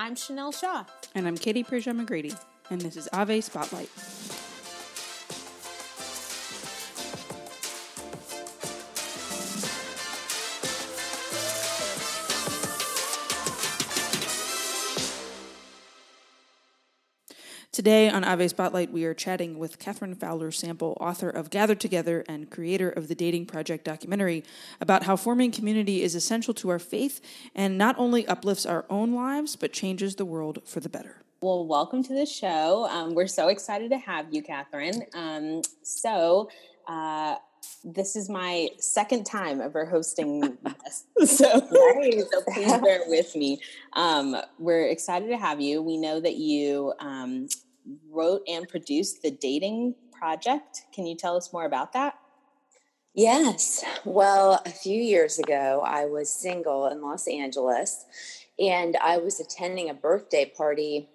I'm 0.00 0.14
Chanel 0.14 0.52
Shaw. 0.52 0.84
And 1.16 1.26
I'm 1.26 1.36
Katie 1.36 1.64
Prejean 1.64 2.00
McGrady. 2.00 2.38
And 2.70 2.80
this 2.80 2.96
is 2.96 3.08
Ave 3.12 3.40
Spotlight. 3.40 3.90
Today 17.88 18.10
on 18.10 18.22
Ave 18.22 18.48
Spotlight, 18.48 18.92
we 18.92 19.06
are 19.06 19.14
chatting 19.14 19.58
with 19.58 19.78
Catherine 19.78 20.14
Fowler 20.14 20.50
Sample, 20.50 20.94
author 21.00 21.30
of 21.30 21.48
Gathered 21.48 21.80
Together 21.80 22.22
and 22.28 22.50
creator 22.50 22.90
of 22.90 23.08
the 23.08 23.14
Dating 23.14 23.46
Project 23.46 23.82
documentary, 23.82 24.44
about 24.78 25.04
how 25.04 25.16
forming 25.16 25.50
community 25.50 26.02
is 26.02 26.14
essential 26.14 26.52
to 26.52 26.68
our 26.68 26.78
faith 26.78 27.22
and 27.54 27.78
not 27.78 27.98
only 27.98 28.26
uplifts 28.26 28.66
our 28.66 28.84
own 28.90 29.14
lives, 29.14 29.56
but 29.56 29.72
changes 29.72 30.16
the 30.16 30.26
world 30.26 30.58
for 30.66 30.80
the 30.80 30.90
better. 30.90 31.22
Well, 31.40 31.66
welcome 31.66 32.02
to 32.02 32.12
the 32.12 32.26
show. 32.26 32.86
Um, 32.90 33.14
we're 33.14 33.26
so 33.26 33.48
excited 33.48 33.90
to 33.92 33.96
have 33.96 34.34
you, 34.34 34.42
Catherine. 34.42 35.04
Um, 35.14 35.62
so, 35.82 36.50
uh, 36.86 37.36
this 37.84 38.16
is 38.16 38.28
my 38.28 38.68
second 38.78 39.24
time 39.24 39.62
ever 39.62 39.86
hosting 39.86 40.40
this. 40.84 41.38
So, 41.38 41.44
so 41.70 42.42
please 42.52 42.70
bear 42.82 43.00
with 43.06 43.34
me. 43.34 43.62
Um, 43.94 44.36
we're 44.58 44.88
excited 44.88 45.28
to 45.28 45.38
have 45.38 45.62
you. 45.62 45.80
We 45.80 45.96
know 45.96 46.20
that 46.20 46.36
you 46.36 46.92
um, 47.00 47.48
wrote 48.10 48.42
and 48.46 48.68
produced 48.68 49.22
the 49.22 49.30
Dating 49.30 49.94
Project. 50.12 50.86
Can 50.92 51.06
you 51.06 51.16
tell 51.16 51.36
us 51.36 51.52
more 51.52 51.64
about 51.64 51.92
that? 51.92 52.18
Yes. 53.14 53.84
Well, 54.04 54.62
a 54.64 54.70
few 54.70 55.00
years 55.00 55.38
ago, 55.38 55.82
I 55.84 56.04
was 56.04 56.30
single 56.30 56.86
in 56.86 57.02
Los 57.02 57.26
Angeles 57.26 58.04
and 58.58 58.96
I 59.02 59.18
was 59.18 59.40
attending 59.40 59.88
a 59.88 59.94
birthday 59.94 60.52
party 60.56 61.08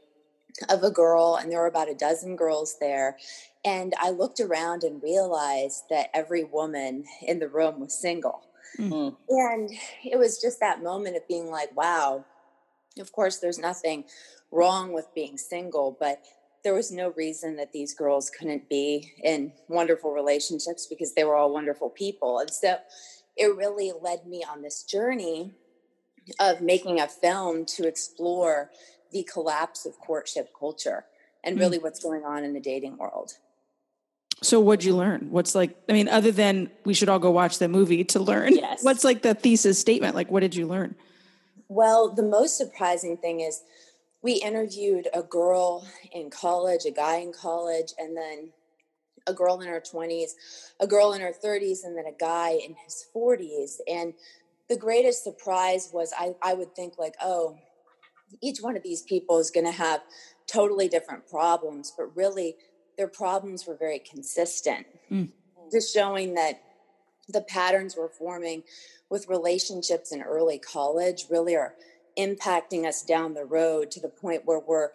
of 0.69 0.83
a 0.83 0.91
girl, 0.91 1.35
and 1.35 1.51
there 1.51 1.59
were 1.59 1.67
about 1.67 1.89
a 1.89 1.95
dozen 1.95 2.35
girls 2.35 2.77
there. 2.79 3.17
And 3.65 3.93
I 3.99 4.11
looked 4.11 4.39
around 4.39 4.83
and 4.83 5.01
realized 5.01 5.85
that 5.89 6.09
every 6.13 6.43
woman 6.43 7.05
in 7.21 7.39
the 7.39 7.47
room 7.47 7.79
was 7.79 7.99
single. 7.99 8.43
Mm-hmm. 8.77 9.15
And 9.29 9.69
it 10.03 10.17
was 10.17 10.41
just 10.41 10.59
that 10.59 10.83
moment 10.83 11.15
of 11.15 11.27
being 11.27 11.49
like, 11.49 11.75
wow, 11.75 12.25
of 12.99 13.11
course, 13.11 13.37
there's 13.37 13.59
nothing 13.59 14.05
wrong 14.51 14.93
with 14.93 15.13
being 15.15 15.37
single, 15.37 15.95
but 15.99 16.23
there 16.63 16.73
was 16.73 16.91
no 16.91 17.13
reason 17.17 17.57
that 17.57 17.73
these 17.73 17.93
girls 17.93 18.29
couldn't 18.29 18.69
be 18.69 19.13
in 19.21 19.51
wonderful 19.67 20.11
relationships 20.11 20.87
because 20.89 21.13
they 21.13 21.23
were 21.23 21.35
all 21.35 21.53
wonderful 21.53 21.89
people. 21.89 22.39
And 22.39 22.49
so 22.49 22.77
it 23.35 23.55
really 23.55 23.91
led 24.01 24.25
me 24.25 24.43
on 24.49 24.61
this 24.61 24.83
journey 24.83 25.51
of 26.39 26.61
making 26.61 27.01
a 27.01 27.07
film 27.07 27.65
to 27.65 27.87
explore 27.87 28.71
the 29.11 29.23
collapse 29.23 29.85
of 29.85 29.99
courtship 29.99 30.51
culture 30.57 31.05
and 31.43 31.59
really 31.59 31.79
mm. 31.79 31.83
what's 31.83 32.01
going 32.01 32.23
on 32.23 32.43
in 32.43 32.53
the 32.53 32.61
dating 32.61 32.97
world. 32.97 33.33
So 34.41 34.59
what'd 34.59 34.83
you 34.83 34.95
learn? 34.95 35.27
What's 35.31 35.55
like 35.55 35.75
I 35.89 35.93
mean 35.93 36.07
other 36.07 36.31
than 36.31 36.69
we 36.85 36.93
should 36.93 37.09
all 37.09 37.19
go 37.19 37.31
watch 37.31 37.59
the 37.59 37.67
movie 37.67 38.03
to 38.05 38.19
learn. 38.19 38.55
Yes. 38.55 38.83
What's 38.83 39.03
like 39.03 39.21
the 39.21 39.33
thesis 39.33 39.79
statement? 39.79 40.15
Like 40.15 40.31
what 40.31 40.41
did 40.41 40.55
you 40.55 40.67
learn? 40.67 40.95
Well, 41.67 42.13
the 42.13 42.23
most 42.23 42.57
surprising 42.57 43.17
thing 43.17 43.39
is 43.41 43.61
we 44.23 44.35
interviewed 44.35 45.09
a 45.13 45.21
girl 45.21 45.85
in 46.13 46.29
college, 46.29 46.85
a 46.85 46.91
guy 46.91 47.17
in 47.17 47.33
college, 47.33 47.93
and 47.99 48.15
then 48.15 48.51
a 49.27 49.33
girl 49.33 49.59
in 49.61 49.67
her 49.67 49.81
20s, 49.81 50.31
a 50.79 50.87
girl 50.87 51.13
in 51.13 51.21
her 51.21 51.33
30s, 51.43 51.83
and 51.83 51.95
then 51.97 52.05
a 52.05 52.17
guy 52.17 52.51
in 52.51 52.73
his 52.83 53.05
40s. 53.15 53.75
And 53.87 54.13
the 54.69 54.77
greatest 54.77 55.23
surprise 55.23 55.89
was 55.93 56.13
I, 56.17 56.35
I 56.41 56.53
would 56.53 56.73
think, 56.73 56.97
like, 56.97 57.15
oh, 57.21 57.57
each 58.41 58.59
one 58.61 58.77
of 58.77 58.83
these 58.83 59.01
people 59.01 59.39
is 59.39 59.51
going 59.51 59.65
to 59.65 59.71
have 59.71 60.01
totally 60.47 60.87
different 60.87 61.27
problems, 61.27 61.93
but 61.95 62.15
really 62.15 62.55
their 62.97 63.07
problems 63.09 63.67
were 63.67 63.75
very 63.75 63.99
consistent. 63.99 64.87
Mm. 65.11 65.29
Just 65.71 65.93
showing 65.93 66.33
that 66.35 66.61
the 67.27 67.41
patterns 67.41 67.95
we're 67.97 68.09
forming 68.09 68.63
with 69.09 69.27
relationships 69.27 70.11
in 70.11 70.21
early 70.21 70.59
college 70.59 71.25
really 71.29 71.55
are 71.55 71.75
impacting 72.17 72.85
us 72.85 73.01
down 73.01 73.33
the 73.33 73.45
road 73.45 73.91
to 73.91 73.99
the 73.99 74.09
point 74.09 74.43
where 74.45 74.59
we're 74.59 74.89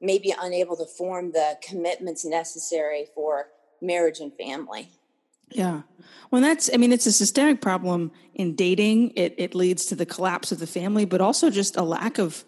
maybe 0.00 0.34
unable 0.40 0.76
to 0.76 0.86
form 0.86 1.32
the 1.32 1.58
commitments 1.62 2.24
necessary 2.24 3.06
for 3.14 3.48
marriage 3.80 4.20
and 4.20 4.32
family. 4.34 4.90
Yeah. 5.50 5.82
Well, 6.30 6.40
that's, 6.40 6.70
I 6.72 6.78
mean, 6.78 6.92
it's 6.92 7.06
a 7.06 7.12
systemic 7.12 7.60
problem 7.60 8.10
in 8.34 8.54
dating. 8.54 9.12
It, 9.16 9.34
it 9.36 9.54
leads 9.54 9.86
to 9.86 9.94
the 9.94 10.06
collapse 10.06 10.50
of 10.50 10.58
the 10.58 10.66
family, 10.66 11.04
but 11.04 11.20
also 11.20 11.50
just 11.50 11.76
a 11.76 11.82
lack 11.82 12.18
of 12.18 12.44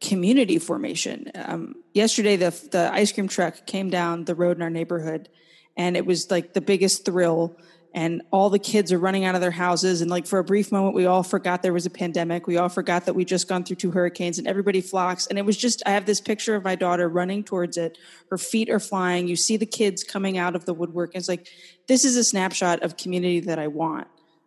community 0.00 0.58
formation. 0.58 1.30
Um, 1.34 1.76
yesterday, 1.94 2.36
the, 2.36 2.50
the 2.72 2.90
ice 2.92 3.12
cream 3.12 3.28
truck 3.28 3.66
came 3.66 3.90
down 3.90 4.24
the 4.24 4.34
road 4.34 4.56
in 4.56 4.62
our 4.62 4.70
neighborhood, 4.70 5.28
and 5.76 5.96
it 5.96 6.06
was 6.06 6.30
like 6.30 6.54
the 6.54 6.60
biggest 6.60 7.04
thrill 7.04 7.56
and 7.92 8.22
all 8.30 8.50
the 8.50 8.58
kids 8.58 8.92
are 8.92 8.98
running 8.98 9.24
out 9.24 9.34
of 9.34 9.40
their 9.40 9.50
houses. 9.50 10.00
And 10.00 10.10
like 10.10 10.26
for 10.26 10.38
a 10.38 10.44
brief 10.44 10.70
moment 10.70 10.94
we 10.94 11.06
all 11.06 11.22
forgot 11.22 11.62
there 11.62 11.72
was 11.72 11.86
a 11.86 11.90
pandemic. 11.90 12.46
We 12.46 12.56
all 12.56 12.68
forgot 12.68 13.06
that 13.06 13.14
we 13.14 13.24
just 13.24 13.48
gone 13.48 13.64
through 13.64 13.76
two 13.76 13.90
hurricanes 13.90 14.38
and 14.38 14.46
everybody 14.46 14.80
flocks. 14.80 15.26
And 15.26 15.38
it 15.38 15.44
was 15.44 15.56
just 15.56 15.82
i 15.86 15.90
have 15.90 16.06
this 16.06 16.20
picture 16.20 16.54
of 16.54 16.64
my 16.64 16.76
daughter 16.76 17.08
running 17.08 17.42
towards 17.42 17.76
it. 17.76 17.98
Her 18.30 18.38
feet 18.38 18.70
are 18.70 18.80
flying. 18.80 19.26
You 19.26 19.36
see 19.36 19.56
the 19.56 19.66
kids 19.66 20.04
coming 20.04 20.38
out 20.38 20.54
of 20.54 20.64
the 20.64 20.74
woodwork. 20.74 21.14
And 21.14 21.20
it's 21.20 21.28
like 21.28 21.48
this 21.88 22.04
is 22.04 22.16
a 22.16 22.24
snapshot 22.24 22.82
of 22.82 22.96
community 22.96 23.40
that 23.40 23.58
i 23.58 23.66
want. 23.66 24.06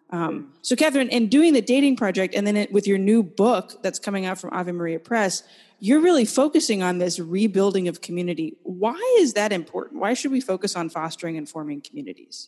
Um, 0.09 0.53
so 0.61 0.75
catherine 0.75 1.09
in 1.09 1.27
doing 1.27 1.53
the 1.53 1.61
dating 1.61 1.95
project 1.95 2.35
and 2.35 2.45
then 2.47 2.55
it, 2.55 2.71
with 2.71 2.87
your 2.87 2.97
new 2.97 3.23
book 3.23 3.81
that's 3.81 3.97
coming 3.97 4.25
out 4.25 4.37
from 4.37 4.51
ave 4.53 4.71
maria 4.71 4.99
press 4.99 5.41
you're 5.79 5.99
really 5.99 6.23
focusing 6.23 6.81
on 6.81 6.99
this 6.99 7.19
rebuilding 7.19 7.89
of 7.89 7.99
community. 7.99 8.55
Why 8.63 9.17
is 9.19 9.33
that 9.33 9.51
important? 9.51 9.99
Why 9.99 10.13
should 10.13 10.31
we 10.31 10.39
focus 10.39 10.77
on 10.77 10.87
fostering 10.87 11.35
and 11.35 11.49
forming 11.49 11.81
communities 11.81 12.47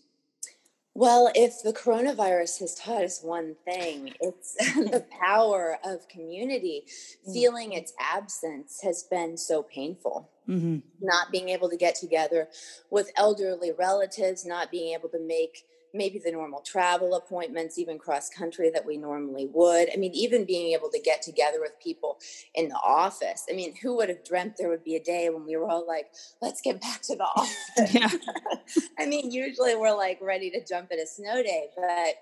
well, 0.97 1.29
if 1.35 1.61
the 1.61 1.73
coronavirus 1.73 2.61
has 2.61 2.73
taught 2.73 3.03
us 3.03 3.21
one 3.21 3.55
thing, 3.65 4.13
it's 4.21 4.53
the 4.75 5.05
power 5.21 5.77
of 5.83 6.07
community. 6.07 6.85
Mm. 7.27 7.33
Feeling 7.33 7.73
its 7.73 7.93
absence 7.99 8.79
has 8.81 9.03
been 9.03 9.37
so 9.37 9.61
painful. 9.61 10.29
Mm-hmm. 10.47 10.77
Not 11.01 11.31
being 11.31 11.49
able 11.49 11.69
to 11.69 11.75
get 11.75 11.95
together 11.95 12.47
with 12.89 13.11
elderly 13.17 13.73
relatives, 13.73 14.45
not 14.45 14.71
being 14.71 14.93
able 14.93 15.09
to 15.09 15.19
make 15.19 15.65
maybe 15.95 16.19
the 16.19 16.31
normal 16.31 16.61
travel 16.61 17.15
appointments, 17.15 17.79
even 17.79 17.97
cross 17.97 18.29
country 18.29 18.69
that 18.69 18.85
we 18.85 18.97
normally 18.97 19.49
would. 19.53 19.89
I 19.93 19.97
mean, 19.97 20.13
even 20.13 20.45
being 20.45 20.73
able 20.73 20.89
to 20.89 20.99
get 20.99 21.21
together 21.21 21.57
with 21.59 21.71
people 21.81 22.19
in 22.53 22.69
the 22.69 22.75
office. 22.75 23.45
I 23.49 23.53
mean, 23.53 23.75
who 23.81 23.95
would 23.97 24.09
have 24.09 24.23
dreamt 24.23 24.57
there 24.57 24.69
would 24.69 24.83
be 24.83 24.95
a 24.95 25.03
day 25.03 25.29
when 25.29 25.45
we 25.45 25.55
were 25.55 25.69
all 25.69 25.87
like, 25.87 26.07
let's 26.41 26.61
get 26.61 26.81
back 26.81 27.01
to 27.03 27.15
the 27.15 27.23
office? 27.23 27.93
Yeah. 27.93 28.09
I 28.99 29.05
mean, 29.05 29.31
usually 29.31 29.75
we're 29.75 29.95
like 29.95 30.19
ready 30.21 30.51
to 30.51 30.63
jump 30.63 30.91
at 30.91 30.99
a 30.99 31.07
snow 31.07 31.41
day, 31.41 31.67
but 31.75 32.15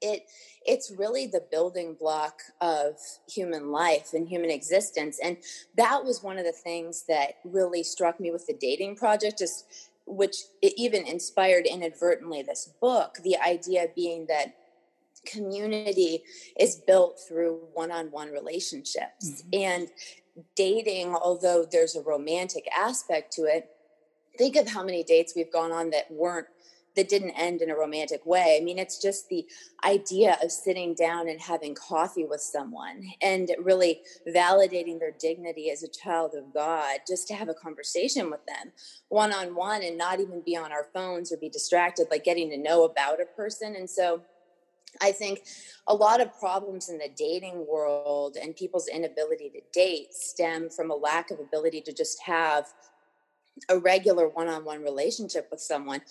it 0.00 0.22
it's 0.66 0.90
really 0.96 1.26
the 1.26 1.44
building 1.50 1.94
block 1.98 2.40
of 2.60 2.96
human 3.28 3.70
life 3.70 4.14
and 4.14 4.26
human 4.26 4.50
existence 4.50 5.18
and 5.22 5.36
that 5.76 6.04
was 6.04 6.22
one 6.22 6.38
of 6.38 6.44
the 6.44 6.52
things 6.52 7.04
that 7.06 7.34
really 7.44 7.82
struck 7.82 8.18
me 8.18 8.30
with 8.30 8.46
the 8.46 8.56
dating 8.58 8.96
project 8.96 9.38
just 9.38 9.90
which 10.06 10.36
even 10.62 11.06
inspired 11.06 11.66
inadvertently 11.66 12.42
this 12.42 12.72
book 12.80 13.18
the 13.24 13.36
idea 13.38 13.86
being 13.94 14.26
that 14.26 14.54
community 15.26 16.22
is 16.58 16.76
built 16.76 17.18
through 17.26 17.60
one-on-one 17.72 18.30
relationships 18.30 19.42
mm-hmm. 19.42 19.48
and 19.52 19.88
dating 20.54 21.14
although 21.14 21.64
there's 21.70 21.96
a 21.96 22.02
romantic 22.02 22.68
aspect 22.76 23.32
to 23.32 23.44
it 23.44 23.70
think 24.36 24.56
of 24.56 24.68
how 24.68 24.82
many 24.84 25.02
dates 25.02 25.32
we've 25.34 25.52
gone 25.52 25.72
on 25.72 25.90
that 25.90 26.10
weren't 26.10 26.46
that 26.96 27.08
didn't 27.08 27.30
end 27.32 27.62
in 27.62 27.70
a 27.70 27.76
romantic 27.76 28.24
way. 28.24 28.58
I 28.60 28.64
mean, 28.64 28.78
it's 28.78 29.00
just 29.00 29.28
the 29.28 29.46
idea 29.84 30.36
of 30.42 30.50
sitting 30.50 30.94
down 30.94 31.28
and 31.28 31.40
having 31.40 31.74
coffee 31.74 32.24
with 32.24 32.40
someone 32.40 33.04
and 33.20 33.50
really 33.58 34.02
validating 34.28 34.98
their 34.98 35.12
dignity 35.18 35.70
as 35.70 35.82
a 35.82 35.88
child 35.88 36.34
of 36.34 36.52
God, 36.54 37.00
just 37.06 37.28
to 37.28 37.34
have 37.34 37.48
a 37.48 37.54
conversation 37.54 38.30
with 38.30 38.44
them 38.46 38.72
one 39.08 39.32
on 39.32 39.54
one 39.54 39.82
and 39.82 39.98
not 39.98 40.20
even 40.20 40.42
be 40.44 40.56
on 40.56 40.72
our 40.72 40.88
phones 40.92 41.32
or 41.32 41.36
be 41.36 41.48
distracted, 41.48 42.06
like 42.10 42.24
getting 42.24 42.50
to 42.50 42.56
know 42.56 42.84
about 42.84 43.20
a 43.20 43.26
person. 43.36 43.76
And 43.76 43.88
so, 43.88 44.22
I 45.00 45.12
think 45.12 45.40
a 45.86 45.94
lot 45.94 46.20
of 46.20 46.38
problems 46.38 46.88
in 46.88 46.98
the 46.98 47.10
dating 47.16 47.66
world 47.68 48.36
and 48.40 48.54
people's 48.54 48.88
inability 48.88 49.50
to 49.50 49.60
date 49.72 50.14
stem 50.14 50.70
from 50.70 50.90
a 50.90 50.94
lack 50.94 51.30
of 51.30 51.40
ability 51.40 51.80
to 51.82 51.92
just 51.92 52.22
have 52.22 52.66
a 53.68 53.78
regular 53.78 54.28
one-on-one 54.28 54.82
relationship 54.82 55.48
with 55.50 55.60
someone 55.60 56.02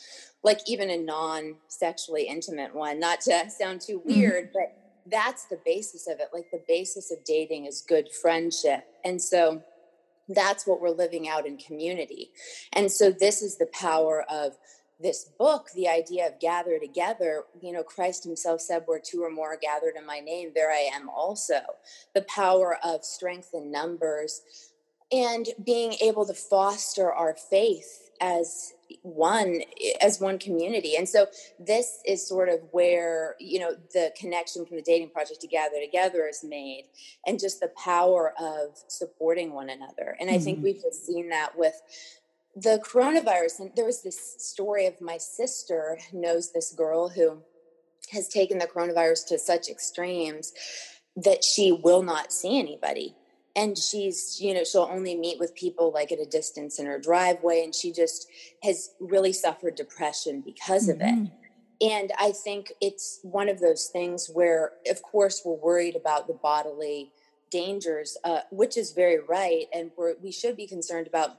like 0.43 0.59
even 0.67 0.89
a 0.89 0.97
non-sexually 0.97 2.23
intimate 2.23 2.73
one 2.73 2.99
not 2.99 3.21
to 3.21 3.49
sound 3.49 3.81
too 3.81 3.99
mm-hmm. 3.99 4.19
weird 4.19 4.45
mm-hmm. 4.45 4.53
but 4.53 4.77
that's 5.11 5.45
the 5.45 5.59
basis 5.65 6.07
of 6.07 6.19
it 6.19 6.29
like 6.33 6.49
the 6.51 6.63
basis 6.67 7.11
of 7.11 7.23
dating 7.25 7.65
is 7.65 7.83
good 7.87 8.09
friendship 8.11 8.85
and 9.03 9.21
so 9.21 9.61
that's 10.29 10.65
what 10.65 10.79
we're 10.79 10.89
living 10.89 11.27
out 11.27 11.45
in 11.45 11.57
community 11.57 12.31
and 12.71 12.89
so 12.89 13.11
this 13.11 13.41
is 13.41 13.57
the 13.57 13.69
power 13.73 14.23
of 14.29 14.53
this 15.03 15.25
book, 15.37 15.67
the 15.75 15.87
idea 15.87 16.27
of 16.27 16.39
gather 16.39 16.79
together, 16.79 17.43
you 17.61 17.73
know, 17.73 17.83
Christ 17.83 18.23
himself 18.23 18.61
said, 18.61 18.83
where 18.85 18.99
two 18.99 19.21
or 19.21 19.29
more 19.29 19.53
are 19.53 19.59
gathered 19.61 19.95
in 19.97 20.05
my 20.05 20.19
name, 20.19 20.51
there 20.55 20.71
I 20.71 20.89
am 20.93 21.09
also. 21.09 21.59
The 22.15 22.23
power 22.23 22.77
of 22.83 23.03
strength 23.03 23.49
in 23.53 23.71
numbers 23.71 24.41
and 25.13 25.47
being 25.63 25.93
able 26.01 26.25
to 26.25 26.33
foster 26.33 27.11
our 27.11 27.35
faith 27.35 28.09
as 28.19 28.73
one 29.01 29.61
as 30.01 30.19
one 30.19 30.39
community. 30.39 30.95
And 30.95 31.07
so 31.07 31.27
this 31.59 31.99
is 32.05 32.27
sort 32.27 32.49
of 32.49 32.59
where 32.71 33.35
you 33.39 33.59
know 33.59 33.75
the 33.93 34.11
connection 34.17 34.65
from 34.65 34.77
the 34.77 34.83
dating 34.83 35.09
project 35.09 35.41
to 35.41 35.47
gather 35.47 35.79
together 35.79 36.27
is 36.27 36.43
made 36.43 36.85
and 37.25 37.39
just 37.39 37.59
the 37.59 37.71
power 37.83 38.33
of 38.39 38.77
supporting 38.87 39.53
one 39.53 39.69
another. 39.69 40.17
And 40.19 40.29
i 40.29 40.33
mm-hmm. 40.33 40.43
think 40.43 40.63
we've 40.63 40.81
just 40.81 41.05
seen 41.05 41.29
that 41.29 41.57
with 41.57 41.79
the 42.55 42.81
coronavirus. 42.83 43.59
And 43.59 43.71
there 43.75 43.85
was 43.85 44.03
this 44.03 44.35
story 44.39 44.85
of 44.85 44.99
my 45.01 45.17
sister 45.17 45.99
knows 46.11 46.51
this 46.51 46.73
girl 46.73 47.09
who 47.09 47.39
has 48.11 48.27
taken 48.27 48.57
the 48.57 48.67
coronavirus 48.67 49.27
to 49.27 49.39
such 49.39 49.69
extremes 49.69 50.53
that 51.15 51.43
she 51.43 51.71
will 51.71 52.03
not 52.03 52.31
see 52.31 52.59
anybody 52.59 53.15
and 53.55 53.77
she's 53.77 54.39
you 54.41 54.53
know 54.53 54.63
she'll 54.63 54.89
only 54.91 55.15
meet 55.15 55.39
with 55.39 55.55
people 55.55 55.91
like 55.91 56.11
at 56.11 56.19
a 56.19 56.25
distance 56.25 56.79
in 56.79 56.85
her 56.85 56.99
driveway 56.99 57.63
and 57.63 57.73
she 57.73 57.91
just 57.91 58.27
has 58.63 58.91
really 58.99 59.33
suffered 59.33 59.75
depression 59.75 60.41
because 60.41 60.87
mm-hmm. 60.87 61.01
of 61.01 61.07
it 61.07 61.15
mm-hmm. 61.15 61.87
and 61.89 62.11
i 62.19 62.31
think 62.31 62.73
it's 62.81 63.19
one 63.23 63.49
of 63.49 63.59
those 63.59 63.87
things 63.87 64.29
where 64.33 64.73
of 64.89 65.01
course 65.01 65.41
we're 65.45 65.53
worried 65.53 65.95
about 65.95 66.27
the 66.27 66.33
bodily 66.33 67.11
dangers 67.51 68.17
uh, 68.23 68.39
which 68.51 68.77
is 68.77 68.93
very 68.93 69.19
right 69.19 69.65
and 69.73 69.91
we're, 69.95 70.15
we 70.23 70.31
should 70.31 70.57
be 70.57 70.65
concerned 70.65 71.05
about 71.07 71.37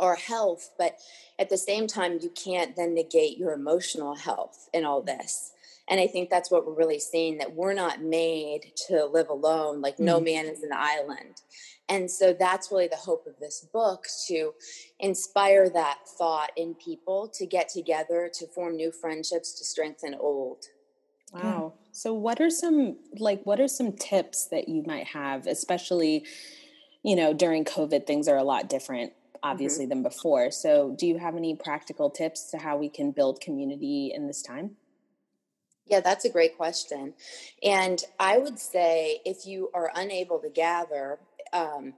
our 0.00 0.16
health 0.16 0.70
but 0.78 0.98
at 1.38 1.50
the 1.50 1.58
same 1.58 1.86
time 1.86 2.18
you 2.20 2.30
can't 2.30 2.74
then 2.74 2.94
negate 2.94 3.38
your 3.38 3.52
emotional 3.52 4.16
health 4.16 4.68
in 4.72 4.84
all 4.84 5.02
this 5.02 5.52
and 5.90 6.00
i 6.00 6.06
think 6.06 6.30
that's 6.30 6.50
what 6.50 6.66
we're 6.66 6.74
really 6.74 6.98
seeing 6.98 7.36
that 7.38 7.54
we're 7.54 7.74
not 7.74 8.00
made 8.00 8.72
to 8.74 9.04
live 9.04 9.28
alone 9.28 9.80
like 9.80 9.94
mm-hmm. 9.94 10.06
no 10.06 10.20
man 10.20 10.46
is 10.46 10.62
an 10.62 10.70
island 10.72 11.42
and 11.88 12.08
so 12.08 12.32
that's 12.32 12.70
really 12.70 12.86
the 12.86 12.96
hope 12.96 13.26
of 13.26 13.34
this 13.40 13.66
book 13.72 14.06
to 14.26 14.54
inspire 15.00 15.68
that 15.68 15.98
thought 16.16 16.50
in 16.56 16.74
people 16.74 17.28
to 17.28 17.44
get 17.44 17.68
together 17.68 18.30
to 18.32 18.46
form 18.46 18.76
new 18.76 18.92
friendships 18.92 19.58
to 19.58 19.64
strengthen 19.64 20.14
old 20.14 20.64
wow 21.32 21.72
so 21.92 22.14
what 22.14 22.40
are 22.40 22.50
some 22.50 22.96
like 23.18 23.42
what 23.44 23.60
are 23.60 23.68
some 23.68 23.92
tips 23.92 24.46
that 24.46 24.68
you 24.68 24.82
might 24.86 25.06
have 25.06 25.46
especially 25.46 26.24
you 27.02 27.16
know 27.16 27.34
during 27.34 27.64
covid 27.64 28.06
things 28.06 28.28
are 28.28 28.38
a 28.38 28.44
lot 28.44 28.68
different 28.68 29.12
obviously 29.42 29.84
mm-hmm. 29.84 29.90
than 29.90 30.02
before. 30.02 30.50
So, 30.50 30.94
do 30.98 31.06
you 31.06 31.18
have 31.18 31.36
any 31.36 31.54
practical 31.54 32.10
tips 32.10 32.50
to 32.50 32.58
how 32.58 32.76
we 32.76 32.88
can 32.88 33.10
build 33.10 33.40
community 33.40 34.12
in 34.14 34.26
this 34.26 34.42
time? 34.42 34.76
Yeah, 35.86 36.00
that's 36.00 36.24
a 36.24 36.30
great 36.30 36.56
question. 36.56 37.14
And 37.62 38.02
I 38.18 38.38
would 38.38 38.58
say 38.58 39.20
if 39.24 39.46
you 39.46 39.70
are 39.74 39.90
unable 39.94 40.38
to 40.38 40.48
gather 40.48 41.18
um, 41.52 41.94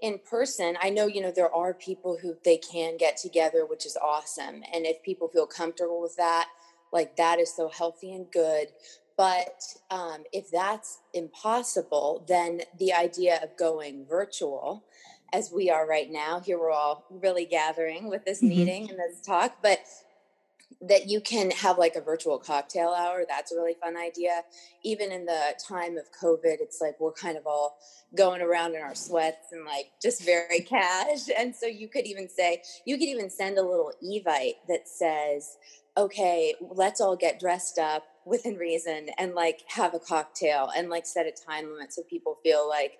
in 0.00 0.20
person, 0.28 0.76
I 0.80 0.90
know, 0.90 1.06
you 1.06 1.20
know, 1.20 1.32
there 1.32 1.52
are 1.52 1.74
people 1.74 2.18
who 2.20 2.36
they 2.44 2.58
can 2.58 2.96
get 2.96 3.16
together, 3.16 3.66
which 3.66 3.86
is 3.86 3.96
awesome. 3.96 4.62
And 4.72 4.86
if 4.86 5.02
people 5.02 5.28
feel 5.28 5.46
comfortable 5.46 6.00
with 6.00 6.16
that, 6.16 6.48
like 6.92 7.16
that 7.16 7.40
is 7.40 7.54
so 7.54 7.68
healthy 7.68 8.14
and 8.14 8.30
good. 8.30 8.68
But 9.16 9.64
um, 9.90 10.22
if 10.32 10.50
that's 10.50 11.00
impossible, 11.12 12.24
then 12.28 12.60
the 12.78 12.92
idea 12.92 13.40
of 13.42 13.56
going 13.56 14.06
virtual 14.08 14.84
as 15.32 15.50
we 15.52 15.70
are 15.70 15.86
right 15.86 16.10
now. 16.10 16.40
Here 16.40 16.58
we're 16.58 16.70
all 16.70 17.04
really 17.10 17.44
gathering 17.44 18.08
with 18.08 18.24
this 18.24 18.38
mm-hmm. 18.38 18.48
meeting 18.48 18.90
and 18.90 18.98
this 18.98 19.20
talk, 19.20 19.58
but 19.62 19.80
that 20.80 21.08
you 21.08 21.20
can 21.20 21.50
have 21.50 21.76
like 21.76 21.96
a 21.96 22.00
virtual 22.00 22.38
cocktail 22.38 22.90
hour. 22.90 23.24
That's 23.28 23.52
a 23.52 23.56
really 23.56 23.74
fun 23.80 23.96
idea. 23.96 24.42
Even 24.84 25.10
in 25.10 25.26
the 25.26 25.54
time 25.66 25.96
of 25.96 26.04
COVID, 26.12 26.60
it's 26.60 26.80
like 26.80 27.00
we're 27.00 27.12
kind 27.12 27.36
of 27.36 27.46
all 27.46 27.78
going 28.16 28.40
around 28.40 28.74
in 28.74 28.82
our 28.82 28.94
sweats 28.94 29.48
and 29.52 29.64
like 29.64 29.90
just 30.00 30.24
very 30.24 30.60
cash. 30.68 31.28
And 31.36 31.54
so 31.54 31.66
you 31.66 31.88
could 31.88 32.06
even 32.06 32.28
say, 32.28 32.62
you 32.84 32.96
could 32.96 33.08
even 33.08 33.28
send 33.28 33.58
a 33.58 33.62
little 33.62 33.92
evite 34.04 34.56
that 34.68 34.88
says, 34.88 35.56
okay, 35.96 36.54
let's 36.60 37.00
all 37.00 37.16
get 37.16 37.40
dressed 37.40 37.78
up 37.78 38.04
within 38.24 38.56
reason 38.56 39.08
and 39.18 39.34
like 39.34 39.62
have 39.66 39.94
a 39.94 39.98
cocktail 39.98 40.70
and 40.76 40.90
like 40.90 41.06
set 41.06 41.26
a 41.26 41.32
time 41.32 41.72
limit 41.72 41.92
so 41.92 42.02
people 42.02 42.38
feel 42.42 42.68
like 42.68 42.98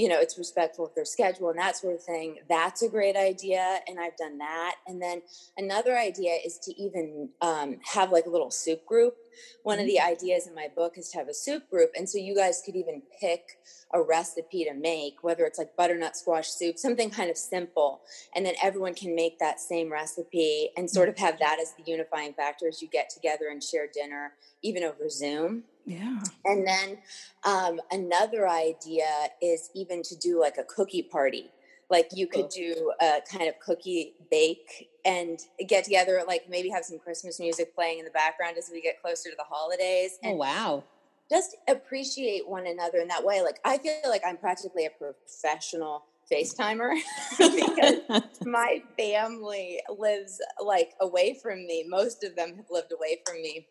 you 0.00 0.08
know 0.08 0.18
it's 0.18 0.38
respectful 0.38 0.86
of 0.86 0.94
their 0.94 1.04
schedule 1.04 1.50
and 1.50 1.58
that 1.58 1.76
sort 1.76 1.94
of 1.94 2.02
thing 2.02 2.36
that's 2.48 2.82
a 2.82 2.88
great 2.88 3.16
idea 3.16 3.80
and 3.86 4.00
i've 4.00 4.16
done 4.16 4.38
that 4.38 4.76
and 4.86 5.00
then 5.02 5.20
another 5.58 5.96
idea 5.96 6.32
is 6.44 6.58
to 6.58 6.72
even 6.80 7.28
um, 7.42 7.76
have 7.84 8.10
like 8.10 8.24
a 8.24 8.30
little 8.30 8.50
soup 8.50 8.84
group 8.86 9.14
one 9.62 9.78
of 9.78 9.86
the 9.86 9.98
mm. 10.00 10.08
ideas 10.08 10.46
in 10.46 10.54
my 10.54 10.68
book 10.74 10.96
is 10.96 11.08
to 11.10 11.18
have 11.18 11.28
a 11.28 11.34
soup 11.34 11.68
group 11.70 11.90
and 11.96 12.08
so 12.08 12.18
you 12.18 12.34
guys 12.34 12.62
could 12.64 12.76
even 12.76 13.02
pick 13.20 13.58
a 13.92 14.02
recipe 14.02 14.64
to 14.64 14.74
make 14.74 15.22
whether 15.22 15.44
it's 15.44 15.58
like 15.58 15.76
butternut 15.76 16.16
squash 16.16 16.48
soup 16.48 16.78
something 16.78 17.10
kind 17.10 17.30
of 17.30 17.36
simple 17.36 18.00
and 18.34 18.44
then 18.44 18.54
everyone 18.62 18.94
can 18.94 19.14
make 19.14 19.38
that 19.38 19.60
same 19.60 19.90
recipe 19.90 20.70
and 20.76 20.88
sort 20.88 21.08
of 21.08 21.18
have 21.18 21.38
that 21.38 21.58
as 21.60 21.74
the 21.74 21.90
unifying 21.90 22.32
factor 22.32 22.68
as 22.68 22.80
you 22.80 22.88
get 22.88 23.10
together 23.10 23.48
and 23.50 23.62
share 23.62 23.86
dinner 23.92 24.32
even 24.62 24.82
over 24.82 25.08
zoom 25.08 25.64
yeah. 25.86 26.20
And 26.44 26.66
then 26.66 26.98
um, 27.44 27.80
another 27.90 28.48
idea 28.48 29.06
is 29.42 29.70
even 29.74 30.02
to 30.04 30.16
do 30.16 30.38
like 30.38 30.56
a 30.58 30.64
cookie 30.64 31.02
party. 31.02 31.50
Like 31.90 32.10
you 32.12 32.26
could 32.26 32.48
do 32.48 32.92
a 33.00 33.18
kind 33.30 33.48
of 33.48 33.58
cookie 33.58 34.14
bake 34.30 34.90
and 35.04 35.40
get 35.66 35.84
together, 35.84 36.22
like 36.26 36.48
maybe 36.48 36.68
have 36.70 36.84
some 36.84 36.98
Christmas 36.98 37.40
music 37.40 37.74
playing 37.74 37.98
in 37.98 38.04
the 38.04 38.10
background 38.12 38.56
as 38.56 38.70
we 38.72 38.80
get 38.80 39.02
closer 39.02 39.30
to 39.30 39.36
the 39.36 39.44
holidays. 39.44 40.18
Oh, 40.22 40.28
and 40.28 40.34
oh, 40.34 40.36
wow. 40.36 40.84
Just 41.30 41.56
appreciate 41.68 42.48
one 42.48 42.66
another 42.66 42.98
in 42.98 43.08
that 43.08 43.24
way. 43.24 43.42
Like 43.42 43.58
I 43.64 43.78
feel 43.78 43.94
like 44.08 44.22
I'm 44.26 44.36
practically 44.36 44.86
a 44.86 44.90
professional 44.90 46.04
FaceTimer 46.30 46.94
because 47.38 48.22
my 48.44 48.82
family 48.96 49.80
lives 49.96 50.40
like 50.64 50.92
away 51.00 51.38
from 51.42 51.66
me. 51.66 51.84
Most 51.88 52.24
of 52.24 52.36
them 52.36 52.56
have 52.56 52.66
lived 52.70 52.92
away 52.92 53.18
from 53.26 53.42
me 53.42 53.66